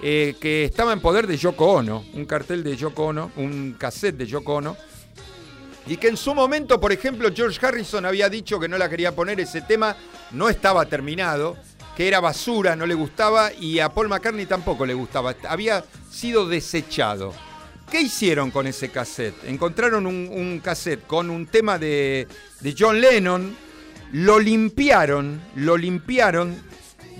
eh, 0.00 0.36
que 0.40 0.64
estaba 0.64 0.92
en 0.92 1.00
poder 1.00 1.26
de 1.26 1.36
Yoko 1.36 1.72
Ono, 1.72 2.04
un 2.14 2.24
cartel 2.24 2.62
de 2.62 2.76
Yoko 2.76 3.06
Ono, 3.06 3.32
un 3.36 3.74
cassette 3.78 4.16
de 4.16 4.26
Yoko 4.26 4.54
Ono, 4.54 4.76
y 5.86 5.96
que 5.96 6.08
en 6.08 6.16
su 6.16 6.34
momento, 6.34 6.80
por 6.80 6.92
ejemplo, 6.92 7.30
George 7.34 7.64
Harrison 7.64 8.06
había 8.06 8.28
dicho 8.28 8.60
que 8.60 8.68
no 8.68 8.78
la 8.78 8.88
quería 8.88 9.14
poner, 9.14 9.40
ese 9.40 9.62
tema 9.62 9.96
no 10.32 10.48
estaba 10.48 10.86
terminado, 10.86 11.56
que 11.96 12.06
era 12.06 12.20
basura, 12.20 12.76
no 12.76 12.86
le 12.86 12.94
gustaba, 12.94 13.52
y 13.52 13.80
a 13.80 13.88
Paul 13.88 14.08
McCartney 14.08 14.46
tampoco 14.46 14.86
le 14.86 14.94
gustaba, 14.94 15.34
había 15.48 15.84
sido 16.10 16.46
desechado. 16.46 17.34
¿Qué 17.90 18.02
hicieron 18.02 18.50
con 18.50 18.66
ese 18.66 18.90
cassette? 18.90 19.44
Encontraron 19.46 20.06
un, 20.06 20.60
cassette 20.62 21.06
con 21.06 21.30
un 21.30 21.46
tema 21.46 21.78
de, 21.78 22.28
de 22.60 22.74
John 22.78 23.00
Lennon, 23.00 23.56
lo 24.12 24.38
limpiaron, 24.38 25.40
lo 25.54 25.76
limpiaron, 25.76 26.56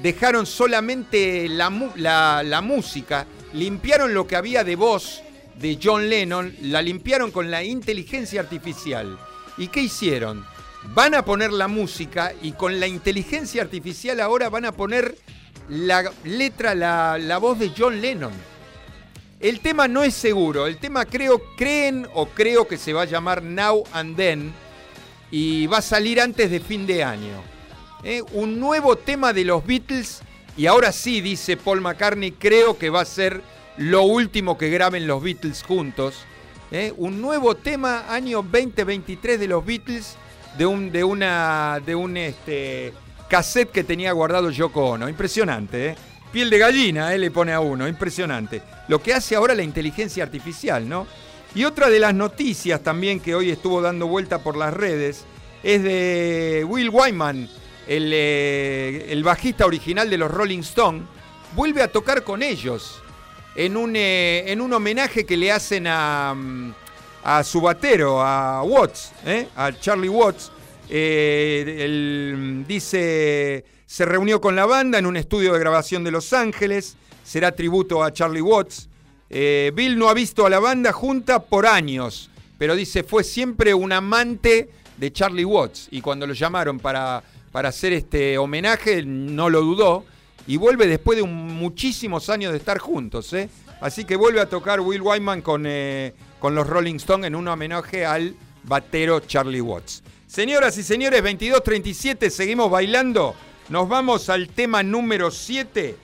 dejaron 0.02 0.46
solamente 0.46 1.48
la, 1.48 1.70
música, 2.62 3.26
limpiaron 3.52 4.14
lo 4.14 4.26
que 4.26 4.36
había 4.36 4.64
de 4.64 4.76
voz 4.76 5.22
de 5.58 5.78
John 5.82 6.08
Lennon, 6.08 6.54
la 6.62 6.82
limpiaron 6.82 7.30
con 7.30 7.50
la 7.50 7.64
inteligencia 7.64 8.40
artificial. 8.40 9.18
¿Y 9.56 9.68
qué 9.68 9.80
hicieron? 9.82 10.44
van 10.94 11.14
a 11.14 11.24
poner 11.24 11.52
la 11.52 11.68
música 11.68 12.32
y 12.40 12.52
con 12.52 12.80
la 12.80 12.86
inteligencia 12.86 13.62
artificial 13.62 14.20
ahora 14.20 14.48
van 14.48 14.64
a 14.64 14.72
poner 14.72 15.16
la 15.68 16.10
letra, 16.24 16.74
la, 16.74 17.18
la 17.18 17.38
voz 17.38 17.58
de 17.58 17.72
John 17.76 18.00
Lennon. 18.00 18.32
El 19.40 19.60
tema 19.60 19.86
no 19.86 20.02
es 20.02 20.14
seguro, 20.14 20.66
el 20.66 20.78
tema 20.78 21.04
creo, 21.04 21.40
creen 21.56 22.06
o 22.14 22.26
creo 22.26 22.66
que 22.66 22.76
se 22.76 22.92
va 22.92 23.02
a 23.02 23.06
llamar 23.06 23.42
Now 23.42 23.84
and 23.92 24.16
Then 24.16 24.52
y 25.30 25.66
va 25.66 25.78
a 25.78 25.82
salir 25.82 26.20
antes 26.20 26.50
de 26.50 26.60
fin 26.60 26.86
de 26.86 27.04
año. 27.04 27.42
¿eh? 28.02 28.22
Un 28.32 28.58
nuevo 28.58 28.96
tema 28.96 29.32
de 29.32 29.44
los 29.44 29.64
Beatles 29.66 30.22
y 30.58 30.66
ahora 30.66 30.90
sí, 30.90 31.20
dice 31.20 31.56
Paul 31.56 31.80
McCartney, 31.80 32.32
creo 32.32 32.76
que 32.76 32.90
va 32.90 33.02
a 33.02 33.04
ser 33.04 33.42
lo 33.76 34.02
último 34.02 34.58
que 34.58 34.70
graben 34.70 35.06
los 35.06 35.22
Beatles 35.22 35.62
juntos. 35.62 36.16
¿eh? 36.72 36.92
Un 36.96 37.22
nuevo 37.22 37.54
tema, 37.54 38.12
año 38.12 38.42
2023 38.42 39.38
de 39.38 39.46
los 39.46 39.64
Beatles, 39.64 40.16
de 40.58 40.66
un, 40.66 40.90
de 40.90 41.04
una, 41.04 41.80
de 41.86 41.94
un 41.94 42.16
este, 42.16 42.92
cassette 43.28 43.70
que 43.70 43.84
tenía 43.84 44.10
guardado 44.10 44.50
Yoko 44.50 44.84
Ono. 44.84 45.08
Impresionante, 45.08 45.90
¿eh? 45.90 45.96
Piel 46.32 46.50
de 46.50 46.58
gallina, 46.58 47.14
¿eh? 47.14 47.18
le 47.18 47.30
pone 47.30 47.52
a 47.52 47.60
uno, 47.60 47.86
impresionante. 47.86 48.60
Lo 48.88 49.00
que 49.00 49.14
hace 49.14 49.36
ahora 49.36 49.54
la 49.54 49.62
inteligencia 49.62 50.24
artificial, 50.24 50.88
¿no? 50.88 51.06
Y 51.58 51.64
otra 51.64 51.90
de 51.90 51.98
las 51.98 52.14
noticias 52.14 52.84
también 52.84 53.18
que 53.18 53.34
hoy 53.34 53.50
estuvo 53.50 53.82
dando 53.82 54.06
vuelta 54.06 54.44
por 54.44 54.56
las 54.56 54.72
redes 54.72 55.24
es 55.64 55.82
de 55.82 56.64
Will 56.64 56.88
Wyman, 56.88 57.50
el, 57.88 58.12
eh, 58.14 59.20
bajista 59.24 59.66
original 59.66 60.08
de 60.08 60.18
los 60.18 60.30
Rolling 60.30 60.60
Stones, 60.60 61.02
vuelve 61.56 61.82
a 61.82 61.90
tocar 61.90 62.22
con 62.22 62.44
ellos 62.44 63.02
en 63.56 63.76
un, 63.76 63.96
eh, 63.96 64.44
en 64.46 64.60
un 64.60 64.72
homenaje 64.72 65.26
que 65.26 65.36
le 65.36 65.50
hacen 65.50 65.88
a, 65.88 66.32
mm, 66.32 66.74
a 67.24 67.42
su 67.42 67.60
batero, 67.60 68.22
a 68.22 68.62
Watts, 68.62 69.10
¿eh? 69.26 69.48
a 69.56 69.72
Charlie 69.72 70.08
Watts. 70.08 70.52
él 70.88 72.64
dice, 72.68 73.64
se 73.84 74.04
reunió 74.04 74.40
con 74.40 74.54
la 74.54 74.64
banda 74.64 74.96
en 74.96 75.06
un 75.06 75.16
estudio 75.16 75.54
de 75.54 75.58
grabación 75.58 76.04
de 76.04 76.12
Los 76.12 76.32
Ángeles, 76.32 76.96
será 77.24 77.50
tributo 77.50 78.04
a 78.04 78.12
Charlie 78.12 78.42
Watts. 78.42 78.87
Bill 79.30 79.98
no 79.98 80.08
ha 80.08 80.14
visto 80.14 80.46
a 80.46 80.50
la 80.50 80.58
banda 80.58 80.92
junta 80.92 81.44
por 81.44 81.66
años, 81.66 82.30
pero 82.58 82.74
dice, 82.74 83.02
fue 83.02 83.24
siempre 83.24 83.74
un 83.74 83.92
amante 83.92 84.70
de 84.96 85.12
Charlie 85.12 85.44
Watts 85.44 85.88
y 85.90 86.00
cuando 86.00 86.26
lo 86.26 86.34
llamaron 86.34 86.78
para 86.78 87.22
para 87.52 87.70
hacer 87.70 87.92
este 87.92 88.38
homenaje, 88.38 89.02
no 89.04 89.50
lo 89.50 89.62
dudó, 89.62 90.04
y 90.46 90.56
vuelve 90.56 90.86
después 90.86 91.18
de 91.18 91.24
muchísimos 91.24 92.30
años 92.30 92.52
de 92.52 92.58
estar 92.58 92.78
juntos. 92.78 93.32
¿eh? 93.32 93.48
Así 93.80 94.04
que 94.04 94.16
vuelve 94.16 94.40
a 94.40 94.48
tocar 94.48 94.80
Will 94.80 95.02
Wyman 95.02 95.42
con, 95.42 95.64
eh, 95.66 96.14
con 96.38 96.54
los 96.54 96.66
Rolling 96.66 96.96
Stones 96.96 97.26
en 97.26 97.34
un 97.34 97.48
homenaje 97.48 98.06
al 98.06 98.34
batero 98.64 99.20
Charlie 99.20 99.60
Watts. 99.60 100.02
Señoras 100.26 100.76
y 100.78 100.82
señores, 100.82 101.22
22.37, 101.22 102.30
seguimos 102.30 102.70
bailando. 102.70 103.34
Nos 103.68 103.88
vamos 103.88 104.28
al 104.28 104.48
tema 104.48 104.82
número 104.82 105.30
7 105.30 105.96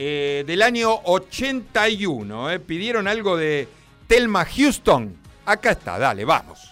eh, 0.00 0.44
del 0.46 0.62
año 0.62 0.94
81. 1.04 2.52
¿eh? 2.52 2.60
Pidieron 2.60 3.08
algo 3.08 3.36
de 3.36 3.66
Thelma 4.06 4.44
Houston. 4.44 5.16
Acá 5.44 5.72
está, 5.72 5.98
dale, 5.98 6.24
vamos. 6.24 6.67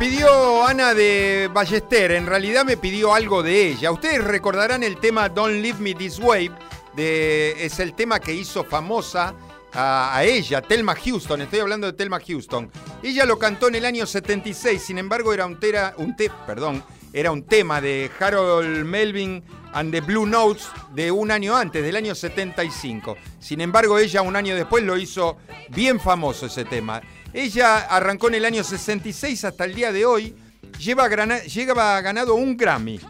Pidió 0.00 0.66
Ana 0.66 0.94
de 0.94 1.50
Ballester, 1.52 2.12
en 2.12 2.24
realidad 2.24 2.64
me 2.64 2.78
pidió 2.78 3.12
algo 3.12 3.42
de 3.42 3.68
ella. 3.68 3.92
Ustedes 3.92 4.24
recordarán 4.24 4.82
el 4.82 4.96
tema 4.96 5.28
Don't 5.28 5.62
Leave 5.62 5.78
Me 5.78 5.92
This 5.92 6.18
Way, 6.18 6.50
es 6.96 7.78
el 7.80 7.92
tema 7.92 8.18
que 8.18 8.32
hizo 8.32 8.64
famosa 8.64 9.34
a, 9.74 10.22
ella, 10.24 10.62
Thelma 10.62 10.94
Houston, 10.94 11.42
estoy 11.42 11.60
hablando 11.60 11.86
de 11.86 11.92
Thelma 11.92 12.18
Houston. 12.26 12.70
Ella 13.02 13.26
lo 13.26 13.38
cantó 13.38 13.68
en 13.68 13.74
el 13.74 13.84
año 13.84 14.06
76, 14.06 14.80
sin 14.80 14.96
embargo 14.96 15.34
era 15.34 15.44
un, 15.44 15.58
era 17.12 17.30
un 17.30 17.42
tema 17.42 17.82
de 17.82 18.10
Harold 18.18 18.86
Melvin 18.86 19.44
and 19.74 19.92
the 19.92 20.00
Blue 20.00 20.24
Notes 20.24 20.68
de 20.94 21.10
un 21.10 21.30
año 21.30 21.54
antes, 21.54 21.82
del 21.82 21.96
año 21.96 22.14
75. 22.14 23.18
Sin 23.38 23.60
embargo, 23.60 23.98
ella 23.98 24.22
un 24.22 24.34
año 24.34 24.56
después 24.56 24.82
lo 24.82 24.96
hizo 24.96 25.36
bien 25.68 26.00
famoso 26.00 26.46
ese 26.46 26.64
tema. 26.64 27.02
Ella 27.32 27.80
arrancó 27.80 28.28
en 28.28 28.34
el 28.34 28.44
año 28.44 28.64
66 28.64 29.44
hasta 29.44 29.64
el 29.64 29.74
día 29.74 29.92
de 29.92 30.04
hoy. 30.04 30.34
Lleva, 30.78 31.08
ganado 31.08 32.34
un 32.34 32.56
Grammy. 32.56 33.00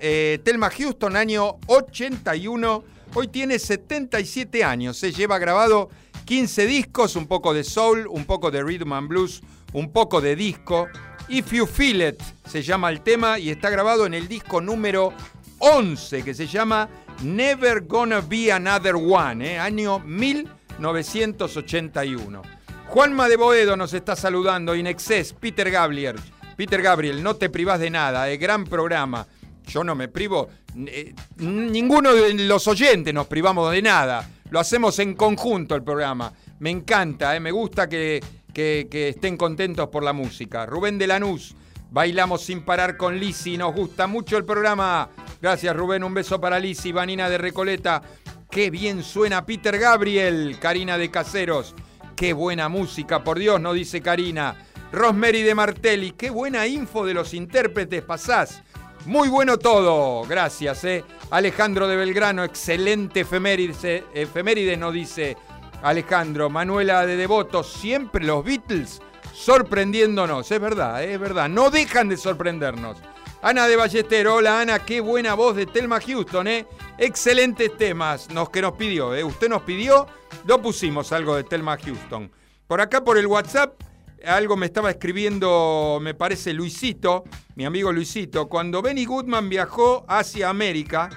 Eh, 0.00 0.40
Thelma 0.44 0.70
Houston, 0.70 1.16
año 1.16 1.56
81. 1.66 2.84
Hoy 3.14 3.28
tiene 3.28 3.58
77 3.58 4.64
años. 4.64 4.98
Se 4.98 5.12
lleva 5.12 5.38
grabado 5.38 5.88
15 6.24 6.66
discos, 6.66 7.16
un 7.16 7.26
poco 7.26 7.54
de 7.54 7.64
soul, 7.64 8.06
un 8.08 8.24
poco 8.24 8.50
de 8.50 8.62
rhythm 8.62 8.92
and 8.92 9.08
blues, 9.08 9.42
un 9.72 9.90
poco 9.92 10.20
de 10.20 10.36
disco. 10.36 10.88
If 11.28 11.52
You 11.52 11.66
Feel 11.66 12.02
It 12.02 12.20
se 12.46 12.62
llama 12.62 12.90
el 12.90 13.00
tema 13.00 13.38
y 13.38 13.48
está 13.50 13.70
grabado 13.70 14.04
en 14.04 14.12
el 14.14 14.28
disco 14.28 14.60
número 14.60 15.14
11 15.58 16.22
que 16.22 16.34
se 16.34 16.46
llama 16.46 16.88
Never 17.22 17.86
Gonna 17.86 18.20
Be 18.20 18.52
Another 18.52 18.96
One, 18.96 19.54
¿eh? 19.54 19.58
año 19.58 20.00
1981. 20.00 22.53
Juanma 22.94 23.28
de 23.28 23.36
Boedo 23.36 23.76
nos 23.76 23.92
está 23.92 24.14
saludando, 24.14 24.76
Inexcess, 24.76 25.32
Peter 25.32 25.68
Gabriel. 25.68 26.14
Peter 26.56 26.80
Gabriel, 26.80 27.24
no 27.24 27.34
te 27.34 27.50
privás 27.50 27.80
de 27.80 27.90
nada, 27.90 28.30
eh, 28.30 28.36
gran 28.36 28.62
programa. 28.62 29.26
Yo 29.66 29.82
no 29.82 29.96
me 29.96 30.06
privo, 30.06 30.48
eh, 30.76 31.12
ninguno 31.38 32.14
de 32.14 32.34
los 32.34 32.68
oyentes 32.68 33.12
nos 33.12 33.26
privamos 33.26 33.72
de 33.72 33.82
nada. 33.82 34.30
Lo 34.48 34.60
hacemos 34.60 34.96
en 35.00 35.16
conjunto 35.16 35.74
el 35.74 35.82
programa. 35.82 36.32
Me 36.60 36.70
encanta, 36.70 37.34
eh, 37.34 37.40
me 37.40 37.50
gusta 37.50 37.88
que, 37.88 38.22
que, 38.54 39.08
estén 39.08 39.36
contentos 39.36 39.88
por 39.88 40.04
la 40.04 40.12
música. 40.12 40.64
Rubén 40.64 40.96
de 40.96 41.08
Lanús, 41.08 41.56
bailamos 41.90 42.42
sin 42.44 42.64
parar 42.64 42.96
con 42.96 43.18
Lisi, 43.18 43.58
nos 43.58 43.74
gusta 43.74 44.06
mucho 44.06 44.36
el 44.36 44.44
programa. 44.44 45.10
Gracias 45.42 45.74
Rubén, 45.74 46.04
un 46.04 46.14
beso 46.14 46.40
para 46.40 46.60
Lisi, 46.60 46.92
Vanina 46.92 47.28
de 47.28 47.38
Recoleta. 47.38 48.02
Qué 48.48 48.70
bien 48.70 49.02
suena 49.02 49.44
Peter 49.44 49.80
Gabriel, 49.80 50.58
Karina 50.60 50.96
de 50.96 51.10
Caseros. 51.10 51.74
Qué 52.16 52.32
buena 52.32 52.68
música, 52.68 53.24
por 53.24 53.38
Dios, 53.38 53.60
no 53.60 53.72
dice 53.72 54.00
Karina. 54.00 54.56
Rosemary 54.92 55.42
de 55.42 55.54
Martelli, 55.54 56.12
qué 56.12 56.30
buena 56.30 56.66
info 56.66 57.04
de 57.04 57.14
los 57.14 57.34
intérpretes 57.34 58.02
pasás. 58.02 58.62
Muy 59.06 59.28
bueno 59.28 59.58
todo, 59.58 60.22
gracias. 60.22 60.84
Eh. 60.84 61.04
Alejandro 61.30 61.88
de 61.88 61.96
Belgrano, 61.96 62.44
excelente 62.44 63.20
efeméride, 63.20 64.04
efeméride, 64.14 64.76
no 64.76 64.92
dice 64.92 65.36
Alejandro. 65.82 66.48
Manuela 66.48 67.04
de 67.04 67.16
Devoto, 67.16 67.64
siempre 67.64 68.24
los 68.24 68.44
Beatles 68.44 69.02
sorprendiéndonos, 69.34 70.50
es 70.50 70.60
verdad, 70.60 71.02
es 71.02 71.18
verdad, 71.18 71.48
no 71.48 71.70
dejan 71.70 72.08
de 72.08 72.16
sorprendernos. 72.16 72.96
Ana 73.44 73.68
de 73.68 73.76
Ballestero, 73.76 74.36
hola 74.36 74.62
Ana, 74.62 74.78
qué 74.86 75.02
buena 75.02 75.34
voz 75.34 75.54
de 75.54 75.66
Telma 75.66 76.00
Houston, 76.00 76.48
¿eh? 76.48 76.66
Excelentes 76.96 77.76
temas 77.76 78.30
nos, 78.30 78.48
que 78.48 78.62
nos 78.62 78.72
pidió, 78.72 79.14
¿eh? 79.14 79.22
Usted 79.22 79.50
nos 79.50 79.60
pidió, 79.64 80.06
lo 80.46 80.62
pusimos 80.62 81.12
algo 81.12 81.36
de 81.36 81.44
Telma 81.44 81.76
Houston. 81.76 82.32
Por 82.66 82.80
acá, 82.80 83.04
por 83.04 83.18
el 83.18 83.26
WhatsApp, 83.26 83.78
algo 84.24 84.56
me 84.56 84.64
estaba 84.64 84.90
escribiendo, 84.90 85.98
me 86.00 86.14
parece 86.14 86.54
Luisito, 86.54 87.24
mi 87.54 87.66
amigo 87.66 87.92
Luisito, 87.92 88.48
cuando 88.48 88.80
Benny 88.80 89.04
Goodman 89.04 89.50
viajó 89.50 90.06
hacia 90.08 90.48
América, 90.48 91.10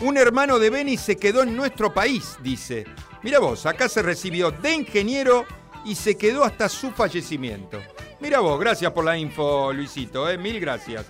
un 0.00 0.16
hermano 0.16 0.58
de 0.58 0.70
Benny 0.70 0.96
se 0.96 1.14
quedó 1.14 1.44
en 1.44 1.56
nuestro 1.56 1.94
país, 1.94 2.36
dice. 2.42 2.84
Mira 3.22 3.38
vos, 3.38 3.64
acá 3.64 3.88
se 3.88 4.02
recibió 4.02 4.50
de 4.50 4.74
ingeniero 4.74 5.46
y 5.86 5.94
se 5.94 6.16
quedó 6.16 6.44
hasta 6.44 6.68
su 6.68 6.90
fallecimiento. 6.90 7.80
Mira 8.20 8.40
vos, 8.40 8.58
gracias 8.58 8.92
por 8.92 9.04
la 9.04 9.16
info, 9.16 9.72
Luisito, 9.72 10.28
¿eh? 10.28 10.36
mil 10.36 10.58
gracias. 10.58 11.06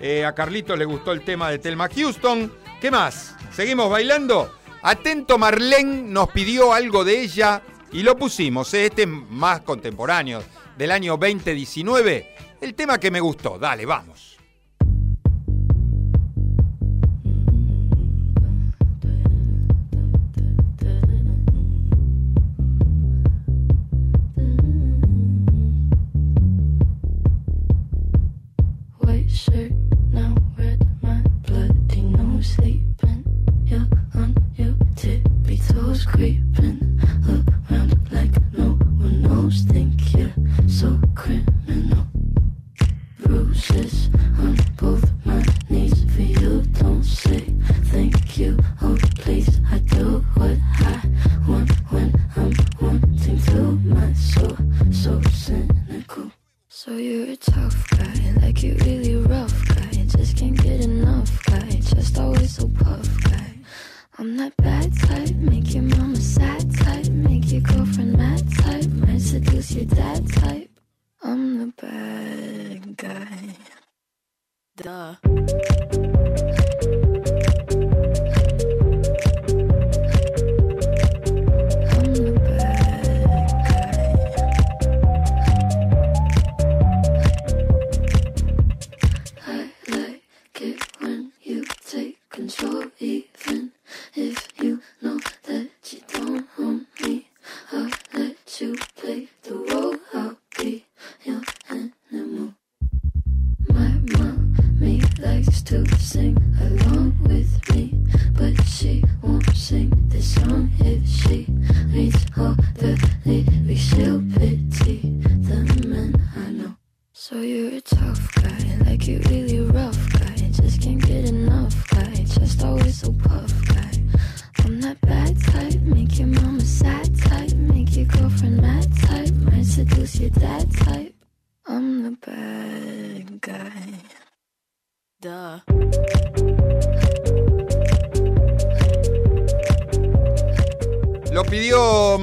Eh, 0.00 0.24
a 0.24 0.34
Carlito 0.34 0.76
le 0.76 0.84
gustó 0.84 1.12
el 1.12 1.22
tema 1.22 1.50
de 1.50 1.58
Telma 1.58 1.88
Houston. 1.88 2.52
¿Qué 2.80 2.90
más? 2.90 3.34
¿Seguimos 3.52 3.90
bailando? 3.90 4.54
Atento 4.82 5.36
Marlene 5.36 6.02
nos 6.02 6.30
pidió 6.30 6.72
algo 6.72 7.04
de 7.04 7.20
ella 7.20 7.62
y 7.92 8.02
lo 8.02 8.16
pusimos, 8.16 8.72
¿eh? 8.72 8.86
este 8.86 9.02
es 9.02 9.08
más 9.08 9.60
contemporáneo, 9.60 10.42
del 10.78 10.92
año 10.92 11.16
2019. 11.16 12.34
El 12.60 12.74
tema 12.74 12.98
que 12.98 13.10
me 13.10 13.20
gustó, 13.20 13.58
dale, 13.58 13.84
vamos. 13.84 14.39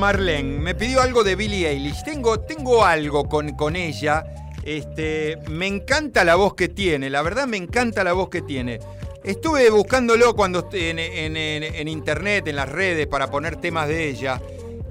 Marlene, 0.07 0.57
me 0.61 0.73
pidió 0.73 1.01
algo 1.01 1.21
de 1.21 1.35
Billie 1.35 1.67
Eilish. 1.67 2.01
Tengo, 2.01 2.39
tengo 2.39 2.85
algo 2.85 3.27
con, 3.27 3.57
con 3.57 3.75
ella. 3.75 4.23
Este, 4.63 5.37
me 5.49 5.67
encanta 5.67 6.23
la 6.23 6.35
voz 6.35 6.53
que 6.55 6.69
tiene, 6.69 7.09
la 7.09 7.21
verdad 7.21 7.45
me 7.45 7.57
encanta 7.57 8.05
la 8.05 8.13
voz 8.13 8.29
que 8.29 8.41
tiene. 8.41 8.79
Estuve 9.25 9.69
buscándolo 9.69 10.33
cuando 10.33 10.69
en, 10.71 10.97
en, 10.97 11.87
internet, 11.89 12.47
en 12.47 12.55
las 12.55 12.69
redes, 12.69 13.05
para 13.07 13.29
poner 13.29 13.57
temas 13.57 13.89
de 13.89 14.09
ella. 14.09 14.41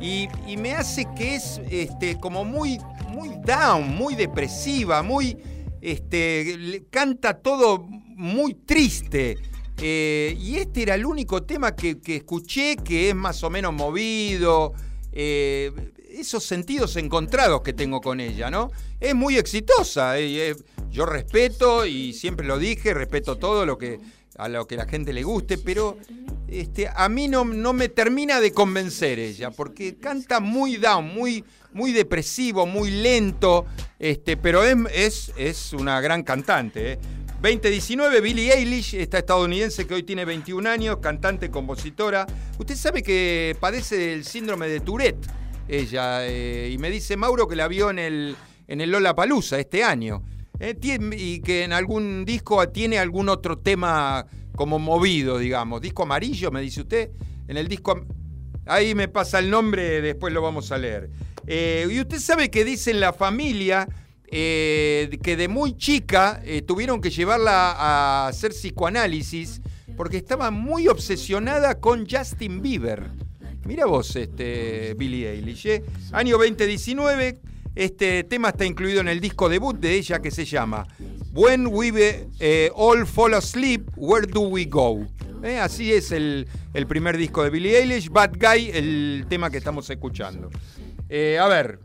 Y, 0.03 0.29
me 0.59 0.75
hace 0.75 1.07
que 1.17 1.37
es 1.37 1.63
este, 1.71 2.21
como 2.21 2.45
muy, 2.45 2.79
muy 3.09 3.31
down, 3.43 3.89
muy 3.97 4.17
depresiva, 4.17 5.03
muy. 5.03 5.39
Este, 5.81 6.85
canta 6.91 7.39
todo 7.39 7.87
muy 7.89 8.53
triste. 8.53 9.39
Eh, 9.81 10.37
y 10.39 10.57
este 10.57 10.83
era 10.83 10.95
el 10.95 11.07
único 11.07 11.43
tema 11.45 11.75
que, 11.75 12.03
que, 12.03 12.17
escuché 12.17 12.77
que 12.77 13.09
es 13.09 13.15
más 13.15 13.43
o 13.45 13.49
menos 13.49 13.73
movido, 13.73 14.75
eh, 15.19 15.73
esos 16.11 16.45
sentidos 16.45 16.97
encontrados 16.97 17.63
que 17.63 17.73
tengo 17.73 18.03
con 18.03 18.21
ella, 18.21 18.51
¿no? 18.51 18.71
Es 19.01 19.15
muy 19.15 19.39
exitosa, 19.39 20.19
eh, 20.19 20.55
yo 20.91 21.07
respeto 21.07 21.87
y 21.87 22.13
siempre 22.13 22.47
lo 22.47 22.59
dije, 22.59 22.93
respeto 22.93 23.37
todo 23.37 23.65
lo 23.65 23.79
que 23.79 23.99
a 24.39 24.49
lo 24.49 24.67
que 24.67 24.77
la 24.77 24.87
gente 24.87 25.15
le 25.15 25.23
guste, 25.23 25.57
pero 25.57 25.97
este, 26.49 26.89
a 26.95 27.09
mí 27.09 27.29
no, 27.29 27.45
me 27.45 27.89
termina 27.89 28.41
de 28.41 28.53
convencer 28.53 29.19
ella, 29.19 29.51
porque 29.51 29.97
canta 29.97 30.41
muy 30.41 30.77
down, 30.77 31.15
muy, 31.15 31.45
muy 31.73 31.93
depresivo, 31.93 32.67
muy 32.67 32.91
lento, 32.91 33.65
este, 33.99 34.37
pero 34.37 34.63
es, 34.63 35.33
es, 35.37 35.73
una 35.73 36.01
gran 36.01 36.23
cantante. 36.23 36.99
2019, 37.47 38.21
Billie 38.23 38.53
Eilish, 38.53 38.95
esta 38.95 39.19
estadounidense 39.19 39.87
que 39.87 39.95
hoy 39.95 40.03
tiene 40.03 40.25
21 40.25 40.69
años, 40.69 40.97
cantante, 40.97 41.49
compositora. 41.49 42.27
Usted 42.59 42.75
sabe 42.75 43.05
que 43.05 43.57
padece 43.61 43.97
del 43.97 44.25
síndrome 44.25 44.67
de 44.67 44.81
Tourette, 44.81 45.29
ella, 45.69 46.27
eh, 46.27 46.71
y 46.73 46.79
me 46.79 46.91
dice 46.91 47.17
Mauro 47.17 47.47
que 47.47 47.55
la 47.55 47.69
vio 47.69 47.91
en 47.91 48.01
el, 48.01 48.37
en 48.67 48.81
el 48.81 48.91
Lola 48.91 49.15
Palusa 49.15 49.61
este 49.61 49.85
año. 49.85 50.25
Eh, 50.59 50.77
y 51.17 51.39
que 51.39 51.63
en 51.63 51.73
algún 51.73 52.25
disco 52.25 52.69
tiene 52.71 52.99
algún 52.99 53.29
otro 53.29 53.59
tema 53.59 54.27
como 54.57 54.81
movido, 54.81 55.39
digamos. 55.39 55.81
Disco 55.81 56.03
amarillo, 56.03 56.51
me 56.51 56.61
dice 56.61 56.81
usted. 56.81 57.11
En 57.47 57.57
el 57.57 57.69
disco. 57.69 58.05
Ahí 58.65 58.97
me 58.97 59.07
pasa 59.07 59.39
el 59.39 59.51
nombre, 59.51 60.01
después 60.01 60.35
lo 60.35 60.43
vamos 60.43 60.73
a 60.73 60.79
leer. 60.79 61.11
Eh, 61.47 61.87
y 61.89 62.01
usted 62.01 62.19
sabe 62.19 62.51
que 62.51 62.65
dice 62.65 62.91
en 62.91 62.99
la 62.99 63.13
familia 63.13 63.87
eh, 64.29 65.19
que 65.23 65.37
de 65.37 65.47
muy 65.47 65.77
chica 65.77 66.41
eh, 66.45 66.63
tuvieron 66.63 67.01
que 67.01 67.11
llevarla 67.11 67.73
a 67.73 68.29
hacer 68.29 68.51
psicoanálisis 68.51 69.61
porque 69.97 70.17
estaba 70.17 70.51
muy 70.51 70.89
obsesionada 70.89 71.79
con 71.79 72.09
Justin 72.09 72.61
Bieber. 72.61 73.05
Mira 73.65 73.87
vos, 73.87 74.15
este, 74.17 74.95
Billie 74.95 75.31
Eilish. 75.31 75.67
¿eh? 75.67 75.85
Año 76.13 76.39
2019, 76.39 77.39
este 77.75 78.25
tema 78.25 78.49
está 78.49 78.65
incluido 78.65 79.01
en 79.01 79.09
el 79.09 79.21
disco 79.21 79.49
debut 79.49 79.79
de 79.79 79.95
ella 79.95 80.21
que 80.21 80.31
se 80.31 80.45
llama 80.45 80.87
When 81.33 81.69
We 81.69 82.29
All 82.75 83.07
Fall 83.07 83.35
Asleep, 83.35 83.91
Where 83.97 84.27
Do 84.27 84.41
We 84.41 84.65
Go? 84.65 85.07
Así 85.61 85.93
es 85.93 86.11
el, 86.11 86.49
el, 86.75 86.87
primer 86.89 87.17
disco 87.17 87.45
de 87.45 87.51
Billie 87.51 87.79
Eilish, 87.79 88.09
Bad 88.11 88.33
Guy, 88.41 88.71
el 88.73 89.27
tema 89.29 89.51
que 89.51 89.59
estamos 89.59 89.89
escuchando. 89.89 90.51
A 91.09 91.49
ver, 91.49 91.79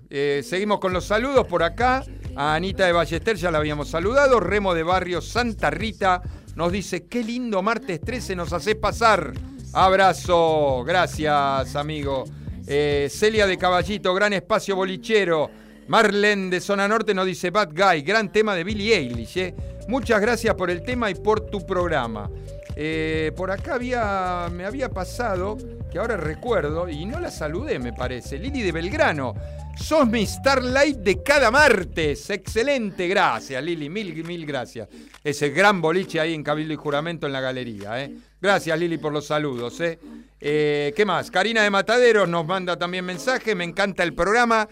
seguimos 0.43 0.79
con 0.79 0.93
los 0.93 1.05
saludos 1.05 1.45
por 1.45 1.61
acá. 1.61 2.03
A 2.35 2.55
Anita 2.55 2.85
de 2.85 2.93
Ballester 2.93 3.35
ya 3.35 3.51
la 3.51 3.57
habíamos 3.57 3.89
saludado. 3.89 4.39
Remo 4.39 4.73
de 4.73 4.83
Barrio 4.83 5.21
Santa 5.21 5.69
Rita 5.69 6.21
nos 6.55 6.71
dice, 6.71 7.07
qué 7.07 7.23
lindo 7.23 7.61
martes 7.61 8.01
13 8.01 8.35
nos 8.35 8.53
hace 8.53 8.75
pasar. 8.75 9.33
Abrazo, 9.73 10.83
gracias 10.85 11.75
amigo. 11.75 12.25
Celia 12.65 13.47
de 13.47 13.57
Caballito, 13.57 14.13
gran 14.13 14.33
espacio 14.33 14.75
bolichero. 14.75 15.49
Marlene 15.87 16.49
de 16.49 16.61
Zona 16.61 16.87
Norte 16.87 17.13
nos 17.13 17.25
dice 17.25 17.49
Bad 17.49 17.71
Guy, 17.73 18.01
gran 18.01 18.31
tema 18.31 18.55
de 18.55 18.63
Billie 18.63 18.95
Eilish. 18.95 19.37
¿eh? 19.37 19.55
Muchas 19.87 20.21
gracias 20.21 20.55
por 20.55 20.69
el 20.69 20.83
tema 20.83 21.09
y 21.09 21.15
por 21.15 21.41
tu 21.47 21.65
programa. 21.65 22.29
Eh, 22.75 23.31
por 23.35 23.51
acá 23.51 23.75
había, 23.75 24.49
me 24.51 24.65
había 24.65 24.89
pasado, 24.89 25.57
que 25.91 25.99
ahora 25.99 26.17
recuerdo, 26.17 26.87
y 26.87 27.05
no 27.05 27.19
la 27.19 27.31
saludé 27.31 27.79
me 27.79 27.93
parece, 27.93 28.37
Lili 28.37 28.61
de 28.61 28.71
Belgrano. 28.71 29.33
Sos 29.77 30.07
mi 30.07 30.25
Starlight 30.25 30.97
de 30.97 31.23
cada 31.23 31.49
martes. 31.49 32.29
Excelente, 32.29 33.07
gracias 33.07 33.63
Lili, 33.63 33.89
mil, 33.89 34.23
mil 34.23 34.45
gracias. 34.45 34.87
Ese 35.23 35.49
gran 35.49 35.81
boliche 35.81 36.19
ahí 36.19 36.33
en 36.33 36.43
Cabildo 36.43 36.73
y 36.73 36.77
Juramento 36.77 37.25
en 37.25 37.33
la 37.33 37.41
galería. 37.41 38.03
¿eh? 38.03 38.11
Gracias 38.39 38.77
Lili 38.77 38.97
por 38.97 39.11
los 39.11 39.25
saludos. 39.25 39.79
¿eh? 39.81 39.97
Eh, 40.39 40.93
qué 40.95 41.05
más? 41.05 41.31
Karina 41.31 41.63
de 41.63 41.69
Mataderos 41.69 42.27
nos 42.27 42.45
manda 42.45 42.77
también 42.77 43.05
mensaje, 43.05 43.55
me 43.55 43.63
encanta 43.63 44.03
el 44.03 44.13
programa 44.13 44.67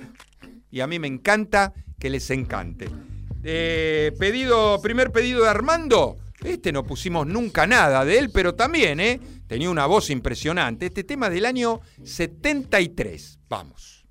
y 0.71 0.81
a 0.81 0.87
mí 0.87 0.99
me 0.99 1.07
encanta 1.07 1.73
que 1.99 2.09
les 2.09 2.29
encante. 2.29 2.89
Eh, 3.43 4.11
pedido, 4.19 4.81
primer 4.81 5.11
pedido 5.11 5.43
de 5.43 5.49
Armando. 5.49 6.17
Este 6.43 6.71
no 6.71 6.85
pusimos 6.85 7.27
nunca 7.27 7.67
nada 7.67 8.05
de 8.05 8.17
él, 8.17 8.31
pero 8.31 8.55
también, 8.55 8.99
¿eh? 8.99 9.19
Tenía 9.47 9.69
una 9.69 9.85
voz 9.85 10.09
impresionante. 10.09 10.87
Este 10.87 11.03
tema 11.03 11.29
del 11.29 11.45
año 11.45 11.81
73. 12.03 13.39
Vamos. 13.49 14.05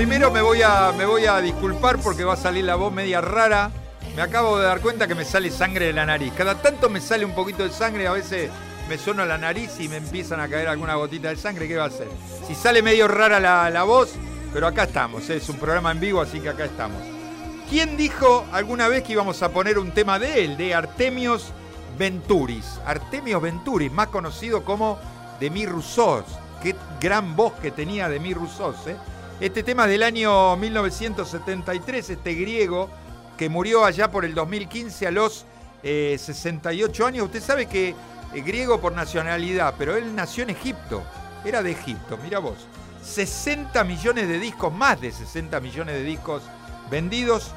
Primero 0.00 0.30
me 0.30 0.40
voy, 0.40 0.62
a, 0.62 0.92
me 0.96 1.04
voy 1.04 1.26
a 1.26 1.42
disculpar 1.42 1.98
porque 1.98 2.24
va 2.24 2.32
a 2.32 2.36
salir 2.36 2.64
la 2.64 2.74
voz 2.74 2.90
media 2.90 3.20
rara. 3.20 3.70
Me 4.16 4.22
acabo 4.22 4.56
de 4.56 4.64
dar 4.64 4.80
cuenta 4.80 5.06
que 5.06 5.14
me 5.14 5.26
sale 5.26 5.50
sangre 5.50 5.88
de 5.88 5.92
la 5.92 6.06
nariz. 6.06 6.32
Cada 6.34 6.54
tanto 6.54 6.88
me 6.88 7.02
sale 7.02 7.22
un 7.22 7.34
poquito 7.34 7.64
de 7.64 7.70
sangre, 7.70 8.06
a 8.06 8.12
veces 8.12 8.50
me 8.88 8.96
suena 8.96 9.26
la 9.26 9.36
nariz 9.36 9.78
y 9.78 9.88
me 9.88 9.98
empiezan 9.98 10.40
a 10.40 10.48
caer 10.48 10.68
alguna 10.68 10.94
gotita 10.94 11.28
de 11.28 11.36
sangre. 11.36 11.68
¿Qué 11.68 11.76
va 11.76 11.84
a 11.84 11.88
hacer? 11.88 12.08
Si 12.48 12.54
sale 12.54 12.80
medio 12.80 13.08
rara 13.08 13.38
la, 13.68 13.82
voz, 13.82 14.14
pero 14.54 14.66
acá 14.66 14.84
estamos. 14.84 15.28
¿eh? 15.28 15.36
Es 15.36 15.50
un 15.50 15.58
programa 15.58 15.90
en 15.90 16.00
vivo, 16.00 16.22
así 16.22 16.40
que 16.40 16.48
acá 16.48 16.64
estamos. 16.64 17.02
¿Quién 17.68 17.98
dijo 17.98 18.46
alguna 18.52 18.88
vez 18.88 19.02
que 19.02 19.12
íbamos 19.12 19.42
a 19.42 19.50
poner 19.50 19.78
un 19.78 19.92
tema 19.92 20.18
de 20.18 20.46
él, 20.46 20.56
de 20.56 20.74
Artemios 20.74 21.52
Venturis? 21.98 22.80
Artemios 22.86 23.42
Venturis, 23.42 23.92
más 23.92 24.06
conocido 24.06 24.64
como 24.64 24.98
Demi 25.38 25.66
Rousseau. 25.66 26.24
Qué 26.62 26.74
gran 26.98 27.36
voz 27.36 27.52
que 27.60 27.70
tenía 27.70 28.08
Demi 28.08 28.32
Rousseau, 28.32 28.74
¿eh? 28.86 28.96
Este 29.40 29.62
tema 29.62 29.86
del 29.86 30.02
año 30.02 30.54
1973, 30.58 32.10
este 32.10 32.34
griego 32.34 32.90
que 33.38 33.48
murió 33.48 33.86
allá 33.86 34.10
por 34.10 34.26
el 34.26 34.34
2015 34.34 35.06
a 35.06 35.10
los 35.10 35.46
68 35.82 37.02
eh, 37.02 37.06
años. 37.06 37.24
Usted 37.24 37.40
sabe 37.40 37.64
que 37.64 37.94
es 38.34 38.44
griego 38.44 38.82
por 38.82 38.92
nacionalidad, 38.92 39.76
pero 39.78 39.96
él 39.96 40.14
nació 40.14 40.42
en 40.42 40.50
Egipto. 40.50 41.02
Era 41.42 41.62
de 41.62 41.70
Egipto, 41.70 42.18
mira 42.22 42.38
vos. 42.38 42.66
60 43.02 43.82
millones 43.84 44.28
de 44.28 44.38
discos, 44.38 44.74
más 44.74 45.00
de 45.00 45.10
60 45.10 45.58
millones 45.60 45.94
de 45.94 46.02
discos 46.02 46.42
vendidos. 46.90 47.52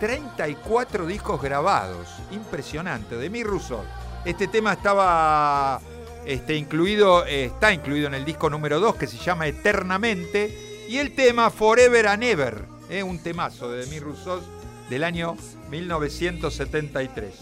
34 0.00 1.04
discos 1.04 1.42
grabados. 1.42 2.08
Impresionante, 2.30 3.16
de 3.16 3.28
mi 3.28 3.44
Russo. 3.44 3.84
Este 4.24 4.48
tema 4.48 4.72
estaba 4.72 5.78
este, 6.24 6.56
incluido, 6.56 7.26
está 7.26 7.70
incluido 7.70 8.06
en 8.06 8.14
el 8.14 8.24
disco 8.24 8.48
número 8.48 8.80
2 8.80 8.96
que 8.96 9.06
se 9.06 9.18
llama 9.18 9.46
Eternamente. 9.46 10.67
Y 10.88 10.96
el 10.96 11.14
tema 11.14 11.50
Forever 11.50 12.06
and 12.06 12.24
Ever, 12.24 12.64
eh, 12.88 13.02
un 13.02 13.18
temazo 13.18 13.70
de 13.70 13.84
Demi 13.84 14.00
Rousseau 14.00 14.40
del 14.88 15.04
año 15.04 15.36
1973. 15.68 17.34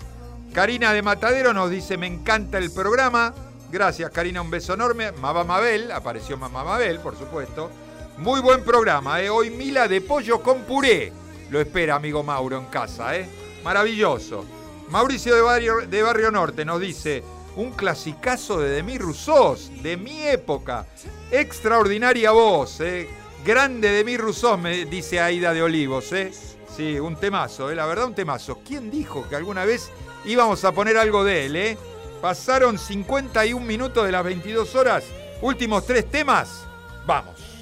Karina 0.52 0.92
de 0.92 1.00
Matadero 1.00 1.54
nos 1.54 1.70
dice, 1.70 1.96
me 1.96 2.08
encanta 2.08 2.58
el 2.58 2.72
programa. 2.72 3.32
Gracias 3.70 4.10
Karina, 4.10 4.42
un 4.42 4.50
beso 4.50 4.74
enorme. 4.74 5.12
Maba 5.12 5.44
Mabel, 5.44 5.92
apareció 5.92 6.36
Mamá 6.36 6.64
Mabel, 6.64 6.98
por 6.98 7.16
supuesto. 7.16 7.70
Muy 8.18 8.40
buen 8.40 8.64
programa, 8.64 9.22
¿eh? 9.22 9.30
hoy 9.30 9.50
Mila 9.50 9.86
de 9.86 10.00
pollo 10.00 10.42
con 10.42 10.62
puré. 10.62 11.12
Lo 11.48 11.60
espera 11.60 11.94
amigo 11.94 12.24
Mauro 12.24 12.58
en 12.58 12.66
casa, 12.66 13.16
¿eh? 13.16 13.28
Maravilloso. 13.62 14.44
Mauricio 14.88 15.36
de 15.36 15.42
Barrio, 15.42 15.86
de 15.86 16.02
Barrio 16.02 16.32
Norte 16.32 16.64
nos 16.64 16.80
dice, 16.80 17.22
un 17.54 17.70
clasicazo 17.70 18.58
de 18.58 18.70
Demi 18.70 18.98
Rousseau, 18.98 19.56
de 19.82 19.96
mi 19.96 20.22
época. 20.22 20.84
Extraordinaria 21.30 22.32
voz, 22.32 22.80
¿eh? 22.80 23.08
Grande 23.46 23.92
Demi 23.92 24.16
Rousseau, 24.16 24.58
me 24.58 24.86
dice 24.86 25.20
Aida 25.20 25.54
de 25.54 25.62
Olivos, 25.62 26.12
¿eh? 26.12 26.32
Sí, 26.76 26.98
un 26.98 27.14
temazo, 27.14 27.70
¿eh? 27.70 27.76
la 27.76 27.86
verdad 27.86 28.06
un 28.06 28.14
temazo. 28.14 28.58
¿Quién 28.66 28.90
dijo 28.90 29.28
que 29.28 29.36
alguna 29.36 29.64
vez 29.64 29.92
íbamos 30.24 30.64
a 30.64 30.72
poner 30.72 30.96
algo 30.96 31.22
de 31.22 31.46
él, 31.46 31.54
eh? 31.54 31.78
Pasaron 32.20 32.76
51 32.76 33.64
minutos 33.64 34.04
de 34.04 34.10
las 34.10 34.24
22 34.24 34.74
horas. 34.74 35.04
Últimos 35.42 35.86
tres 35.86 36.10
temas. 36.10 36.64
Vamos. 37.06 37.55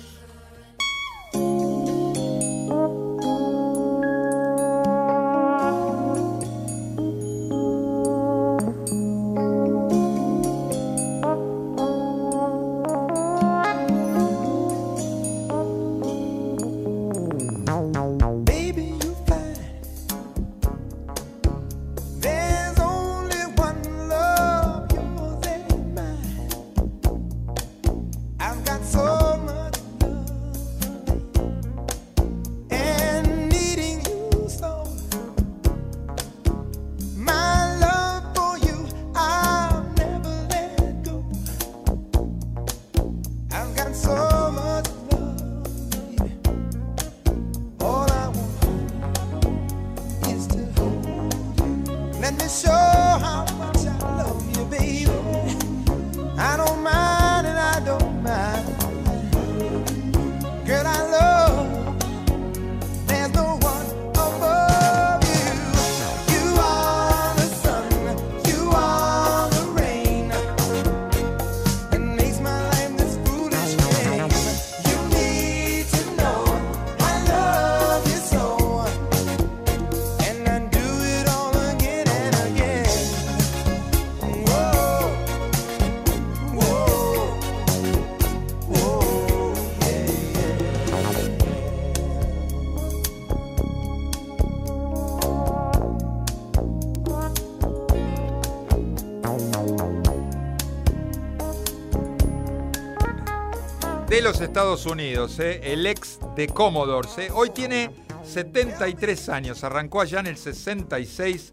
Los 104.24 104.40
Estados 104.40 104.86
Unidos, 104.86 105.38
¿eh? 105.38 105.60
el 105.64 105.86
ex 105.86 106.18
de 106.34 106.46
Commodores. 106.46 107.18
¿eh? 107.18 107.28
Hoy 107.34 107.50
tiene 107.50 107.90
73 108.24 109.28
años, 109.28 109.62
arrancó 109.64 110.00
allá 110.00 110.20
en 110.20 110.28
el 110.28 110.38
66, 110.38 111.52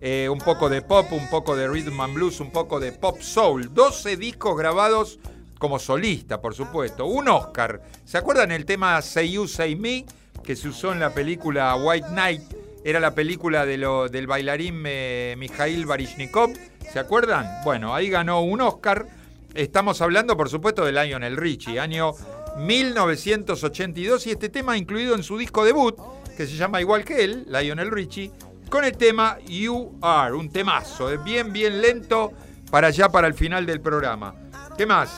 eh, 0.00 0.28
un 0.30 0.38
poco 0.38 0.68
de 0.68 0.82
pop, 0.82 1.06
un 1.10 1.28
poco 1.28 1.56
de 1.56 1.66
rhythm 1.66 2.00
and 2.00 2.14
blues, 2.14 2.38
un 2.38 2.52
poco 2.52 2.78
de 2.78 2.92
pop 2.92 3.20
soul. 3.20 3.74
12 3.74 4.16
discos 4.16 4.56
grabados 4.56 5.18
como 5.58 5.80
solista, 5.80 6.40
por 6.40 6.54
supuesto. 6.54 7.06
Un 7.06 7.28
Oscar. 7.28 7.82
¿Se 8.04 8.18
acuerdan 8.18 8.52
el 8.52 8.66
tema 8.66 9.02
Say 9.02 9.32
You, 9.32 9.48
Say 9.48 9.74
Me? 9.74 10.06
Que 10.44 10.54
se 10.54 10.68
usó 10.68 10.92
en 10.92 11.00
la 11.00 11.12
película 11.12 11.74
White 11.74 12.06
Knight. 12.10 12.42
Era 12.84 13.00
la 13.00 13.16
película 13.16 13.66
de 13.66 13.78
lo, 13.78 14.08
del 14.08 14.28
bailarín 14.28 14.80
Mikhail 14.80 15.86
Baryshnikov. 15.86 16.52
¿Se 16.92 17.00
acuerdan? 17.00 17.50
Bueno, 17.64 17.92
ahí 17.92 18.08
ganó 18.10 18.42
un 18.42 18.60
Oscar 18.60 19.08
Estamos 19.54 20.00
hablando, 20.00 20.34
por 20.36 20.48
supuesto, 20.48 20.84
de 20.84 20.92
Lionel 20.92 21.36
Richie, 21.36 21.78
año 21.78 22.12
1982, 22.56 24.26
y 24.26 24.30
este 24.30 24.48
tema 24.48 24.78
incluido 24.78 25.14
en 25.14 25.22
su 25.22 25.36
disco 25.36 25.64
debut, 25.64 25.94
que 26.36 26.46
se 26.46 26.56
llama 26.56 26.80
igual 26.80 27.04
que 27.04 27.22
él, 27.22 27.46
Lionel 27.48 27.90
Richie, 27.90 28.32
con 28.70 28.84
el 28.84 28.96
tema 28.96 29.38
You 29.46 29.98
Are, 30.00 30.34
un 30.34 30.50
temazo, 30.50 31.10
es 31.12 31.22
bien, 31.22 31.52
bien 31.52 31.82
lento 31.82 32.32
para 32.70 32.86
allá, 32.86 33.10
para 33.10 33.26
el 33.26 33.34
final 33.34 33.66
del 33.66 33.82
programa. 33.82 34.34
¿Qué 34.78 34.86
más? 34.86 35.10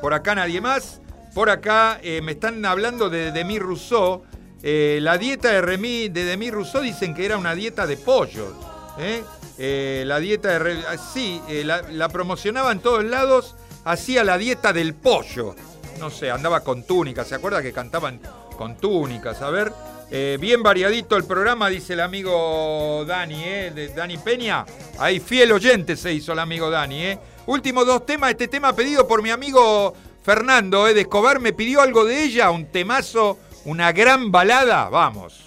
Por 0.00 0.14
acá 0.14 0.34
nadie 0.34 0.62
más. 0.62 1.02
Por 1.34 1.50
acá 1.50 1.98
eh, 2.02 2.22
me 2.22 2.32
están 2.32 2.64
hablando 2.64 3.10
de 3.10 3.30
Demi 3.32 3.58
Rousseau. 3.58 4.22
Eh, 4.62 4.98
la 5.02 5.18
dieta 5.18 5.50
de, 5.50 5.60
Remy, 5.60 6.08
de 6.08 6.24
Demi 6.24 6.50
Rousseau 6.50 6.82
dicen 6.82 7.12
que 7.12 7.26
era 7.26 7.36
una 7.36 7.54
dieta 7.54 7.86
de 7.86 7.98
pollo. 7.98 8.54
¿eh? 8.98 9.22
Eh, 9.58 10.04
la 10.06 10.18
dieta 10.18 10.58
de... 10.58 10.84
Ah, 10.88 10.96
sí, 10.98 11.40
eh, 11.48 11.64
la, 11.64 12.08
promocionaba 12.08 12.72
en 12.72 12.80
todos 12.80 13.04
lados, 13.04 13.54
hacía 13.84 14.24
la 14.24 14.38
dieta 14.38 14.72
del 14.72 14.94
pollo. 14.94 15.54
No 15.98 16.10
sé, 16.10 16.30
andaba 16.30 16.60
con 16.60 16.82
túnicas, 16.82 17.28
¿se 17.28 17.36
acuerda 17.36 17.62
que 17.62 17.72
cantaban 17.72 18.20
con 18.56 18.76
túnicas? 18.76 19.42
A 19.42 19.50
ver, 19.50 19.72
eh, 20.10 20.38
bien 20.40 20.62
variadito 20.62 21.16
el 21.16 21.24
programa, 21.24 21.68
dice 21.68 21.92
el 21.92 22.00
amigo 22.00 23.04
Dani, 23.06 23.44
De 23.70 23.92
Dani 23.94 24.18
Peña. 24.18 24.64
Ahí 24.98 25.20
fiel 25.20 25.52
oyente 25.52 25.96
se 25.96 26.12
hizo 26.12 26.32
el 26.32 26.40
amigo 26.40 26.68
Dani, 26.68 27.04
¿eh? 27.04 27.18
Últimos 27.46 27.86
dos 27.86 28.04
temas, 28.06 28.30
este 28.30 28.48
tema 28.48 28.74
pedido 28.74 29.06
por 29.06 29.22
mi 29.22 29.30
amigo 29.30 29.94
Fernando, 30.22 30.84
De 30.86 31.02
Escobar, 31.02 31.38
me 31.38 31.52
pidió 31.52 31.80
algo 31.80 32.04
de 32.04 32.24
ella, 32.24 32.50
un 32.50 32.66
temazo, 32.66 33.38
una 33.66 33.92
gran 33.92 34.32
balada, 34.32 34.88
vamos. 34.88 35.43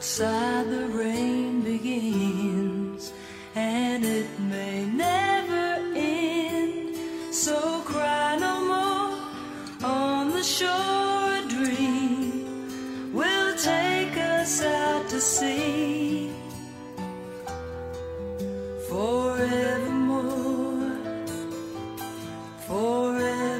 Outside 0.00 0.66
the 0.70 0.86
rain 0.86 1.60
begins 1.60 3.12
and 3.54 4.02
it 4.02 4.30
may 4.38 4.86
never 4.86 5.76
end. 5.94 6.96
So 7.34 7.82
cry 7.82 8.38
no 8.40 8.54
more 8.72 9.12
on 9.84 10.30
the 10.30 10.42
shore 10.42 11.34
a 11.40 11.46
dream. 11.50 13.12
Will 13.12 13.54
take 13.58 14.16
us 14.16 14.62
out 14.62 15.06
to 15.10 15.20
sea 15.20 16.30
forevermore 18.88 20.30
forevermore 22.66 23.59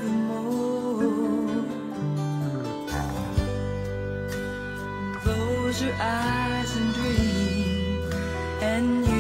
close 5.71 5.83
your 5.83 5.95
eyes 6.01 6.77
and 6.77 6.95
dream. 6.95 8.03
And 8.61 9.07
you 9.07 9.20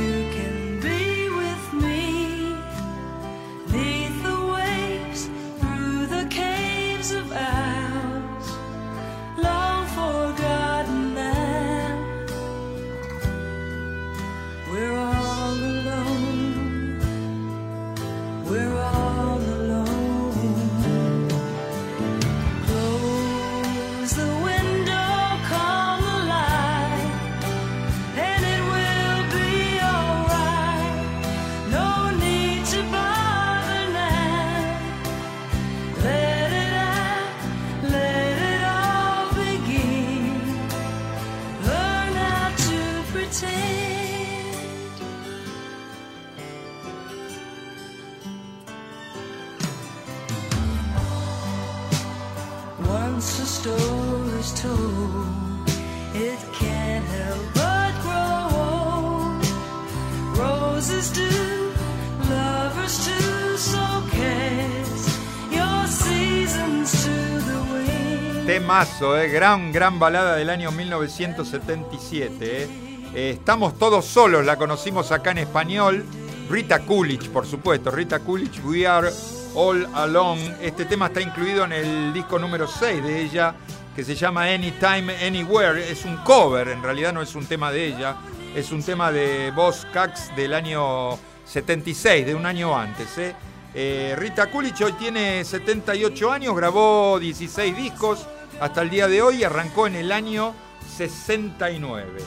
Temazo, 68.46 69.16
eh, 69.16 69.28
gran, 69.28 69.72
gran 69.72 69.98
balada 69.98 70.36
del 70.36 70.50
año 70.50 70.70
1977. 70.72 72.62
eh. 72.62 72.68
Eh, 73.14 73.30
estamos 73.30 73.78
todos 73.78 74.04
solos, 74.04 74.44
la 74.44 74.56
conocimos 74.56 75.10
acá 75.10 75.30
en 75.30 75.38
español. 75.38 76.04
Rita 76.48 76.80
Coolidge, 76.80 77.30
por 77.30 77.46
supuesto. 77.46 77.90
Rita 77.90 78.20
Coolidge, 78.20 78.60
We 78.64 78.86
Are 78.86 79.08
All 79.54 79.88
Alone. 79.94 80.56
Este 80.60 80.84
tema 80.84 81.06
está 81.06 81.20
incluido 81.20 81.64
en 81.64 81.72
el 81.72 82.12
disco 82.12 82.38
número 82.38 82.66
6 82.66 83.02
de 83.02 83.22
ella, 83.22 83.54
que 83.94 84.04
se 84.04 84.14
llama 84.14 84.44
Anytime, 84.44 85.14
Anywhere. 85.26 85.90
Es 85.90 86.04
un 86.04 86.16
cover, 86.18 86.68
en 86.68 86.82
realidad 86.82 87.12
no 87.12 87.22
es 87.22 87.34
un 87.34 87.46
tema 87.46 87.70
de 87.72 87.86
ella. 87.86 88.16
Es 88.54 88.72
un 88.72 88.82
tema 88.82 89.12
de 89.12 89.52
Boss 89.52 89.86
Cax 89.92 90.34
del 90.34 90.54
año 90.54 91.18
76, 91.44 92.26
de 92.26 92.34
un 92.34 92.46
año 92.46 92.76
antes. 92.76 93.16
eh. 93.18 93.34
Eh, 93.72 94.16
Rita 94.18 94.50
Coolidge 94.50 94.82
hoy 94.84 94.92
tiene 94.94 95.44
78 95.44 96.32
años, 96.32 96.56
grabó 96.56 97.20
16 97.20 97.76
discos 97.76 98.26
hasta 98.60 98.82
el 98.82 98.90
día 98.90 99.06
de 99.06 99.22
hoy 99.22 99.36
y 99.36 99.44
arrancó 99.44 99.86
en 99.86 99.94
el 99.94 100.10
año 100.10 100.54
69. 100.96 102.20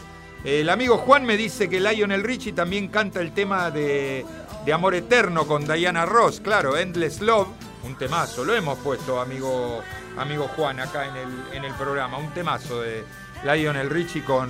El 0.45 0.69
amigo 0.69 0.97
Juan 0.97 1.25
me 1.25 1.37
dice 1.37 1.69
que 1.69 1.79
Lionel 1.79 2.23
Richie 2.23 2.53
también 2.53 2.87
canta 2.87 3.21
el 3.21 3.31
tema 3.33 3.71
de, 3.71 4.25
de 4.65 4.73
Amor 4.73 4.95
Eterno 4.95 5.45
con 5.45 5.65
Diana 5.67 6.05
Ross, 6.05 6.39
claro, 6.41 6.77
Endless 6.77 7.21
Love, 7.21 7.47
un 7.83 7.95
temazo, 7.95 8.43
lo 8.45 8.55
hemos 8.55 8.79
puesto, 8.79 9.19
amigo, 9.19 9.81
amigo 10.17 10.47
Juan, 10.55 10.79
acá 10.79 11.07
en 11.07 11.15
el, 11.17 11.29
en 11.53 11.65
el 11.65 11.73
programa, 11.73 12.17
un 12.17 12.33
temazo 12.33 12.81
de 12.81 13.03
Lionel 13.43 13.89
Richie 13.89 14.23
con, 14.23 14.49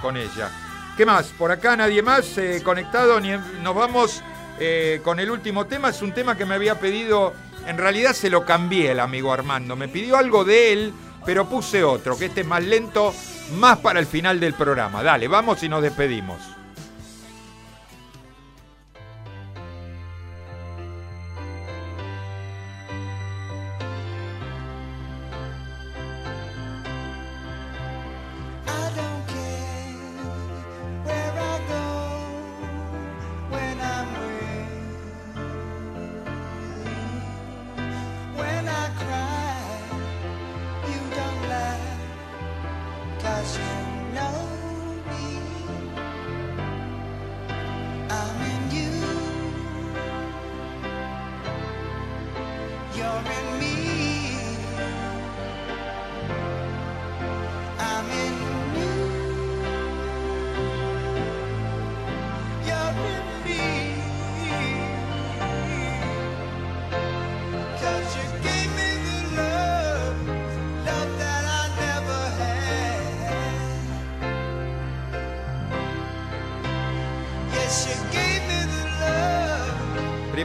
con, 0.00 0.16
ella. 0.16 0.50
¿Qué 0.96 1.04
más? 1.04 1.26
Por 1.28 1.50
acá 1.50 1.76
nadie 1.76 2.02
más 2.02 2.38
eh, 2.38 2.62
conectado, 2.64 3.20
nos 3.20 3.74
vamos 3.74 4.22
eh, 4.60 5.00
con 5.02 5.18
el 5.18 5.30
último 5.30 5.66
tema, 5.66 5.88
es 5.88 6.02
un 6.02 6.12
tema 6.12 6.36
que 6.36 6.44
me 6.44 6.54
había 6.54 6.78
pedido, 6.78 7.34
en 7.66 7.78
realidad 7.78 8.12
se 8.12 8.30
lo 8.30 8.44
cambié 8.44 8.92
el 8.92 9.00
amigo 9.00 9.32
Armando, 9.32 9.74
me 9.74 9.88
pidió 9.88 10.16
algo 10.16 10.44
de 10.44 10.72
él, 10.72 10.94
pero 11.24 11.48
puse 11.48 11.82
otro, 11.82 12.16
que 12.16 12.26
este 12.26 12.42
es 12.42 12.46
más 12.46 12.62
lento, 12.62 13.12
más 13.56 13.78
para 13.78 13.98
el 13.98 14.06
final 14.06 14.38
del 14.38 14.54
programa. 14.54 15.02
Dale, 15.02 15.28
vamos 15.28 15.62
y 15.62 15.68
nos 15.68 15.82
despedimos. 15.82 16.61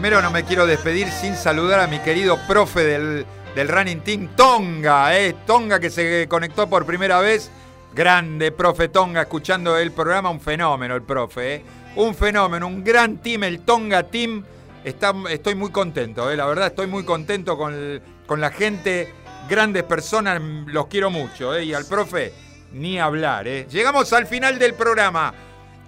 Primero 0.08 0.22
no 0.24 0.32
me 0.32 0.46
quiero 0.46 0.66
despedir 0.66 1.12
sin 1.12 1.36
saludar 1.36 1.82
a 1.82 1.88
mi 1.88 2.00
querido 2.00 2.40
profe 2.48 2.82
del, 2.82 3.26
del 3.54 3.68
Running 3.68 4.00
Team, 4.00 4.30
Tonga, 4.38 5.20
eh, 5.20 5.36
Tonga 5.46 5.82
que 5.82 5.90
se 5.90 6.28
conectó 6.30 6.70
por 6.70 6.86
primera 6.86 7.20
vez. 7.20 7.52
Grande, 7.94 8.54
profe 8.54 8.88
Tonga, 8.88 9.24
escuchando 9.24 9.78
el 9.78 9.92
programa, 9.92 10.30
un 10.30 10.40
fenómeno 10.40 10.96
el 10.96 11.02
profe, 11.02 11.56
eh. 11.56 11.62
un 11.98 12.16
fenómeno, 12.16 12.68
un 12.68 12.86
gran 12.86 13.18
team, 13.18 13.44
el 13.44 13.60
Tonga 13.66 14.04
Team. 14.04 14.46
Está- 14.86 15.14
estoy 15.30 15.56
muy 15.56 15.72
contento, 15.72 16.32
eh, 16.32 16.38
la 16.38 16.46
verdad 16.46 16.68
estoy 16.68 16.88
muy 16.88 17.04
contento 17.04 17.58
con, 17.58 18.02
con 18.26 18.40
la 18.40 18.52
gente, 18.52 19.12
grandes 19.50 19.84
personas, 19.84 20.42
los 20.68 20.88
quiero 20.88 21.10
mucho, 21.10 21.54
eh, 21.54 21.66
y 21.66 21.74
al 21.74 21.84
profe 21.84 22.32
ni 22.72 22.98
hablar. 22.98 23.46
eh. 23.46 23.68
Llegamos 23.70 24.14
al 24.14 24.26
final 24.26 24.58
del 24.58 24.74
programa. 24.74 25.34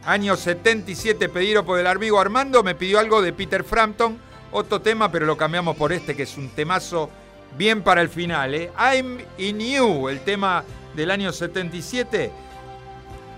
Año 0.06 0.38
77, 0.38 1.30
pedido 1.30 1.66
por 1.66 1.80
el 1.80 1.86
amigo 1.86 2.20
Armando, 2.20 2.64
me 2.64 2.76
pidió 2.76 3.00
algo 3.00 3.22
de 3.22 3.34
Peter 3.34 3.64
Frampton, 3.64 4.18
otro 4.52 4.82
tema, 4.82 5.12
pero 5.12 5.26
lo 5.26 5.38
cambiamos 5.38 5.76
por 5.76 5.92
este, 5.92 6.16
que 6.16 6.24
es 6.24 6.38
un 6.38 6.50
temazo 6.50 7.10
bien 7.58 7.84
para 7.84 8.02
el 8.02 8.10
final. 8.10 8.56
¿eh? 8.56 8.72
I'm 8.78 9.20
in 9.38 9.60
You, 9.60 10.08
el 10.10 10.22
tema 10.22 10.64
del 10.96 11.12
año 11.12 11.34
77. 11.34 12.32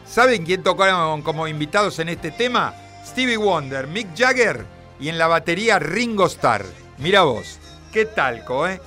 ¿Saben 0.05 0.45
quién 0.45 0.61
tocaron 0.61 1.21
como 1.23 1.47
invitados 1.47 1.97
en 1.99 2.09
este 2.09 2.31
tema? 2.31 2.73
Stevie 3.05 3.37
Wonder, 3.37 3.87
Mick 3.87 4.15
Jagger 4.15 4.65
y 4.99 5.09
en 5.09 5.17
la 5.17 5.27
batería 5.27 5.79
Ringo 5.79 6.27
Starr. 6.27 6.65
Mira 6.99 7.23
vos, 7.23 7.59
qué 7.91 8.05
talco, 8.05 8.67
¿eh? 8.67 8.79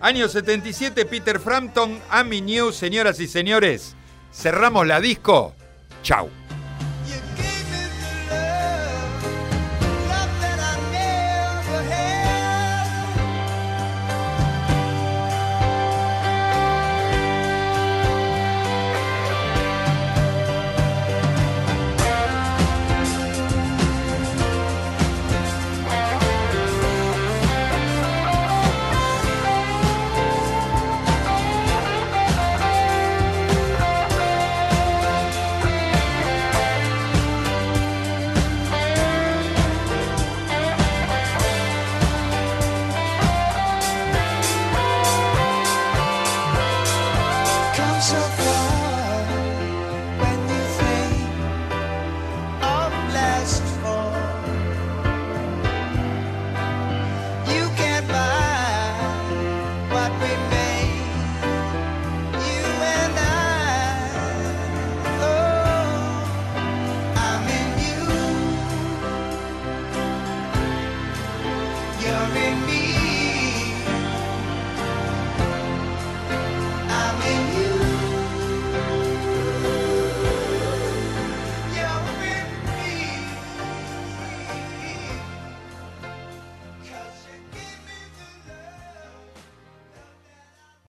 Año 0.00 0.28
77, 0.28 1.04
Peter 1.04 1.38
Frampton, 1.38 2.00
I'm 2.12 2.32
in 2.32 2.48
You, 2.48 2.72
señoras 2.72 3.20
y 3.20 3.28
señores. 3.28 3.94
Cerramos 4.32 4.86
la 4.86 5.00
disco. 5.00 5.54
Chau. 6.02 6.39